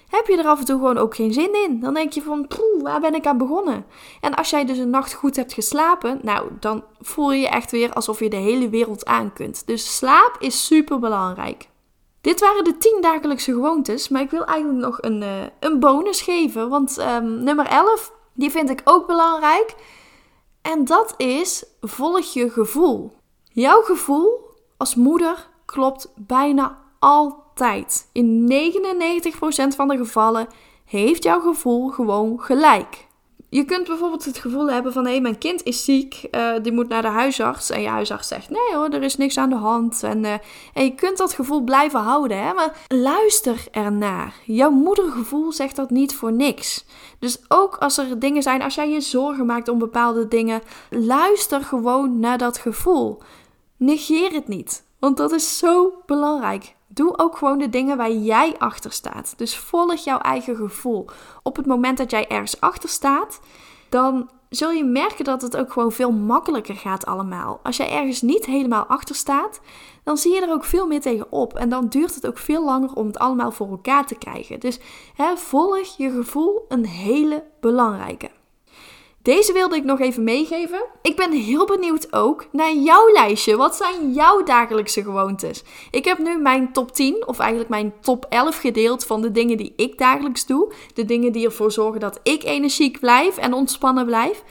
heb 0.09 0.27
je 0.27 0.37
er 0.37 0.47
af 0.47 0.59
en 0.59 0.65
toe 0.65 0.79
gewoon 0.79 0.99
ook 0.99 1.15
geen 1.15 1.33
zin 1.33 1.55
in. 1.65 1.81
Dan 1.81 1.95
denk 1.95 2.13
je 2.13 2.23
van, 2.23 2.47
poeh, 2.47 2.83
waar 2.83 3.01
ben 3.01 3.15
ik 3.15 3.27
aan 3.27 3.39
begonnen? 3.39 3.85
En 4.21 4.35
als 4.35 4.51
jij 4.51 4.65
dus 4.65 4.79
een 4.79 4.91
nacht 4.91 5.15
goed 5.15 5.37
hebt 5.37 5.53
geslapen, 5.53 6.19
nou, 6.23 6.49
dan 6.61 6.85
voel 7.01 7.33
je 7.33 7.41
je 7.41 7.49
echt 7.49 7.71
weer 7.71 7.93
alsof 7.93 8.19
je 8.21 8.31
de 8.31 8.37
hele 8.37 8.69
wereld 8.69 9.05
aan 9.05 9.33
kunt. 9.33 9.67
Dus 9.67 9.97
slaap 9.97 10.37
is 10.39 10.67
super 10.67 10.99
belangrijk. 10.99 11.69
Dit 12.25 12.41
waren 12.41 12.65
de 12.65 12.77
10 12.77 12.99
dagelijkse 13.01 13.53
gewoontes, 13.53 14.09
maar 14.09 14.23
ik 14.23 14.31
wil 14.31 14.45
eigenlijk 14.45 14.85
nog 14.85 15.03
een, 15.03 15.23
uh, 15.23 15.43
een 15.61 15.81
bonus 15.81 16.21
geven. 16.21 16.69
Want 16.69 16.99
um, 16.99 17.43
nummer 17.43 17.67
11, 17.67 18.13
die 18.33 18.51
vind 18.51 18.71
ik 18.71 18.81
ook 18.85 19.07
belangrijk. 19.07 19.75
En 20.63 20.85
dat 20.85 21.15
is 21.17 21.65
volg 21.81 22.33
je 22.33 22.51
gevoel. 22.51 23.13
Jouw 23.53 23.83
gevoel 23.83 24.41
als 24.77 24.95
moeder 24.95 25.49
klopt 25.65 26.13
bijna 26.17 26.79
altijd. 26.99 28.09
In 28.13 28.53
99% 29.73 29.77
van 29.77 29.89
de 29.89 29.97
gevallen 29.97 30.47
heeft 30.85 31.23
jouw 31.23 31.41
gevoel 31.41 31.89
gewoon 31.89 32.41
gelijk. 32.41 33.07
Je 33.55 33.65
kunt 33.65 33.87
bijvoorbeeld 33.87 34.25
het 34.25 34.39
gevoel 34.39 34.71
hebben 34.71 34.93
van 34.93 35.07
hé, 35.07 35.21
mijn 35.21 35.39
kind 35.39 35.63
is 35.63 35.85
ziek, 35.85 36.29
uh, 36.31 36.53
die 36.63 36.73
moet 36.73 36.89
naar 36.89 37.03
de 37.03 37.09
huisarts. 37.09 37.71
En 37.71 37.81
je 37.81 37.89
huisarts 37.89 38.29
zegt 38.29 38.51
nee 38.51 38.75
hoor, 38.75 38.89
er 38.89 39.03
is 39.03 39.17
niks 39.17 39.39
aan 39.39 39.49
de 39.49 39.57
hand. 39.57 40.03
En, 40.03 40.25
uh, 40.25 40.33
en 40.73 40.85
je 40.85 40.95
kunt 40.95 41.19
dat 41.19 41.33
gevoel 41.33 41.61
blijven 41.61 42.01
houden, 42.01 42.43
hè? 42.43 42.53
maar 42.53 42.77
luister 42.89 43.67
ernaar. 43.71 44.35
Jouw 44.45 44.71
moedergevoel 44.71 45.53
zegt 45.53 45.77
dat 45.77 45.91
niet 45.91 46.15
voor 46.15 46.33
niks. 46.33 46.85
Dus 47.19 47.39
ook 47.49 47.77
als 47.77 47.99
er 47.99 48.19
dingen 48.19 48.43
zijn, 48.43 48.63
als 48.63 48.75
jij 48.75 48.91
je 48.91 49.01
zorgen 49.01 49.47
maakt 49.47 49.69
om 49.69 49.79
bepaalde 49.79 50.29
dingen, 50.29 50.63
luister 50.91 51.61
gewoon 51.61 52.19
naar 52.19 52.39
dat 52.39 52.59
gevoel. 52.59 53.23
Negeer 53.77 54.33
het 54.33 54.49
niet, 54.49 54.85
want 54.99 55.17
dat 55.17 55.33
is 55.33 55.59
zo 55.59 55.93
belangrijk. 56.07 56.75
Doe 56.95 57.19
ook 57.19 57.37
gewoon 57.37 57.59
de 57.59 57.69
dingen 57.69 57.97
waar 57.97 58.13
jij 58.13 58.55
achter 58.59 58.93
staat. 58.93 59.35
Dus 59.37 59.57
volg 59.57 60.05
jouw 60.05 60.19
eigen 60.19 60.57
gevoel. 60.57 61.07
Op 61.43 61.57
het 61.57 61.67
moment 61.67 61.99
dat 61.99 62.11
jij 62.11 62.29
ergens 62.29 62.61
achter 62.61 62.89
staat, 62.89 63.41
dan 63.89 64.31
zul 64.49 64.71
je 64.71 64.85
merken 64.85 65.25
dat 65.25 65.43
het 65.43 65.57
ook 65.57 65.73
gewoon 65.73 65.93
veel 65.93 66.13
makkelijker 66.13 66.77
gaat 66.77 67.07
allemaal. 67.07 67.61
Als 67.63 67.77
jij 67.77 67.91
ergens 67.91 68.23
niet 68.23 68.47
helemaal 68.47 68.85
achter 68.85 69.15
staat, 69.15 69.61
dan 70.05 70.17
zie 70.17 70.35
je 70.35 70.41
er 70.41 70.53
ook 70.53 70.65
veel 70.65 70.87
meer 70.87 71.01
tegen 71.01 71.33
op. 71.33 71.55
En 71.55 71.69
dan 71.69 71.89
duurt 71.89 72.15
het 72.15 72.27
ook 72.27 72.39
veel 72.39 72.65
langer 72.65 72.93
om 72.95 73.07
het 73.07 73.19
allemaal 73.19 73.51
voor 73.51 73.69
elkaar 73.69 74.07
te 74.07 74.15
krijgen. 74.15 74.61
Dus 74.61 74.81
hè, 75.15 75.37
volg 75.37 75.97
je 75.97 76.11
gevoel 76.11 76.65
een 76.69 76.87
hele 76.87 77.45
belangrijke. 77.61 78.31
Deze 79.25 79.53
wilde 79.53 79.77
ik 79.77 79.85
nog 79.85 80.01
even 80.01 80.25
meegeven. 80.25 80.85
Ik 81.03 81.17
ben 81.17 81.33
heel 81.33 81.67
benieuwd 81.67 82.13
ook 82.13 82.47
naar 82.53 82.73
jouw 82.73 83.13
lijstje. 83.13 83.57
Wat 83.57 83.77
zijn 83.77 84.13
jouw 84.13 84.43
dagelijkse 84.43 85.03
gewoontes? 85.03 85.63
Ik 85.91 86.05
heb 86.05 86.19
nu 86.19 86.39
mijn 86.39 86.73
top 86.73 86.93
10, 86.93 87.27
of 87.27 87.39
eigenlijk 87.39 87.71
mijn 87.71 87.93
top 88.01 88.27
11 88.29 88.59
gedeeld 88.59 89.05
van 89.05 89.23
de 89.23 89.31
dingen 89.31 89.57
die 89.57 89.73
ik 89.77 89.99
dagelijks 89.99 90.47
doe. 90.47 90.73
De 90.95 91.05
dingen 91.05 91.33
die 91.33 91.45
ervoor 91.45 91.73
zorgen 91.73 92.01
dat 92.01 92.21
ik 92.23 92.43
energiek 92.43 93.01
blijf 93.01 93.37
en 93.37 93.53
ontspannen 93.53 94.07
blijf. 94.07 94.43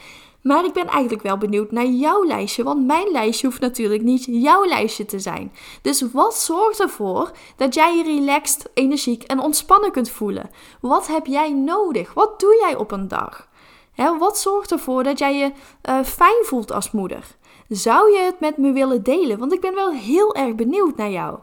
Maar 0.42 0.66
ik 0.66 0.74
ben 0.74 0.88
eigenlijk 0.88 1.24
wel 1.24 1.38
benieuwd 1.38 1.72
naar 1.72 1.86
jouw 1.86 2.26
lijstje, 2.26 2.64
want 2.64 2.86
mijn 2.86 3.12
lijstje 3.12 3.48
hoeft 3.48 3.62
natuurlijk 3.62 4.04
niet 4.04 4.26
jouw 4.30 4.66
lijstje 4.66 5.06
te 5.06 5.20
zijn. 5.20 5.52
Dus 5.82 6.06
wat 6.12 6.36
zorgt 6.36 6.80
ervoor 6.80 7.32
dat 7.56 7.74
jij 7.74 7.98
je 7.98 8.04
relaxed, 8.04 8.70
energiek 8.74 9.24
en 9.24 9.40
ontspannen 9.40 9.92
kunt 9.92 10.10
voelen? 10.10 10.50
Wat 10.82 11.08
heb 11.08 11.26
jij 11.26 11.54
nodig? 11.54 12.14
Wat 12.14 12.40
doe 12.40 12.58
jij 12.62 12.76
op 12.76 12.92
een 12.92 13.08
dag? 13.08 13.52
Wat 13.96 14.38
zorgt 14.38 14.72
ervoor 14.72 15.04
dat 15.04 15.20
jij 15.20 15.38
je 15.38 15.52
uh, 15.90 16.04
fijn 16.04 16.44
voelt 16.46 16.72
als 16.72 16.92
moeder? 16.92 17.36
Zou 17.68 18.12
je 18.12 18.20
het 18.20 18.40
met 18.40 18.58
me 18.58 18.72
willen 18.72 19.04
delen? 19.04 19.40
Want 19.40 19.54
ik 19.54 19.62
ben 19.62 19.76
wel 19.76 19.92
heel 19.92 20.36
erg 20.36 20.56
benieuwd 20.56 20.96
naar 20.96 21.10
jou. 21.10 21.40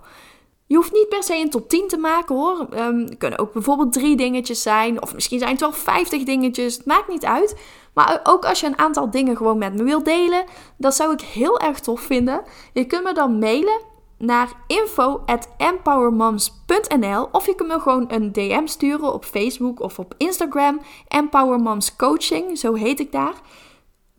Je 0.66 0.76
hoeft 0.76 0.92
niet 0.92 1.08
per 1.08 1.22
se 1.22 1.36
een 1.36 1.50
top 1.50 1.68
10 1.68 1.88
te 1.88 1.96
maken 1.96 2.34
hoor. 2.36 2.66
Um, 2.74 3.18
kunnen 3.18 3.38
ook 3.38 3.52
bijvoorbeeld 3.52 3.92
drie 3.92 4.16
dingetjes 4.16 4.62
zijn. 4.62 5.02
Of 5.02 5.14
misschien 5.14 5.38
zijn 5.38 5.50
het 5.50 5.60
wel 5.60 5.72
50 5.72 6.22
dingetjes. 6.22 6.76
Het 6.76 6.86
maakt 6.86 7.08
niet 7.08 7.24
uit. 7.24 7.56
Maar 7.94 8.20
ook 8.22 8.44
als 8.44 8.60
je 8.60 8.66
een 8.66 8.78
aantal 8.78 9.10
dingen 9.10 9.36
gewoon 9.36 9.58
met 9.58 9.74
me 9.74 9.82
wilt 9.82 10.04
delen. 10.04 10.44
Dat 10.76 10.94
zou 10.94 11.12
ik 11.12 11.20
heel 11.20 11.60
erg 11.60 11.80
tof 11.80 12.00
vinden. 12.00 12.42
Je 12.72 12.84
kunt 12.84 13.04
me 13.04 13.12
dan 13.12 13.38
mailen 13.38 13.80
naar 14.20 14.52
info@empowermoms.nl 14.66 17.28
of 17.32 17.46
je 17.46 17.54
kunt 17.54 17.68
me 17.68 17.80
gewoon 17.80 18.04
een 18.08 18.32
DM 18.32 18.66
sturen 18.66 19.12
op 19.12 19.24
Facebook 19.24 19.80
of 19.80 19.98
op 19.98 20.14
Instagram. 20.16 20.80
Empower 21.08 21.58
Moms 21.58 21.96
Coaching, 21.96 22.58
zo 22.58 22.74
heet 22.74 23.00
ik 23.00 23.12
daar. 23.12 23.34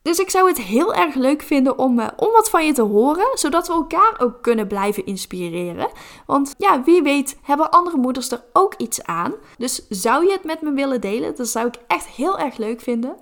Dus 0.01 0.19
ik 0.19 0.29
zou 0.29 0.47
het 0.47 0.61
heel 0.61 0.93
erg 0.93 1.15
leuk 1.15 1.41
vinden 1.41 1.77
om, 1.77 1.99
uh, 1.99 2.07
om 2.15 2.31
wat 2.31 2.49
van 2.49 2.65
je 2.65 2.73
te 2.73 2.81
horen, 2.81 3.27
zodat 3.33 3.67
we 3.67 3.73
elkaar 3.73 4.13
ook 4.17 4.41
kunnen 4.41 4.67
blijven 4.67 5.05
inspireren. 5.05 5.89
Want 6.25 6.55
ja, 6.57 6.83
wie 6.83 7.01
weet 7.01 7.37
hebben 7.41 7.71
andere 7.71 7.97
moeders 7.97 8.31
er 8.31 8.43
ook 8.53 8.73
iets 8.77 9.03
aan. 9.03 9.33
Dus 9.57 9.87
zou 9.89 10.25
je 10.25 10.31
het 10.31 10.43
met 10.43 10.61
me 10.61 10.71
willen 10.71 11.01
delen? 11.01 11.35
Dat 11.35 11.47
zou 11.47 11.67
ik 11.67 11.75
echt 11.87 12.07
heel 12.07 12.39
erg 12.39 12.57
leuk 12.57 12.81
vinden. 12.81 13.17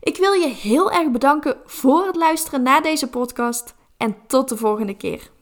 Ik 0.00 0.16
wil 0.16 0.32
je 0.32 0.48
heel 0.48 0.90
erg 0.90 1.10
bedanken 1.10 1.56
voor 1.64 2.06
het 2.06 2.16
luisteren 2.16 2.62
naar 2.62 2.82
deze 2.82 3.08
podcast 3.08 3.74
en 3.96 4.16
tot 4.26 4.48
de 4.48 4.56
volgende 4.56 4.96
keer. 4.96 5.34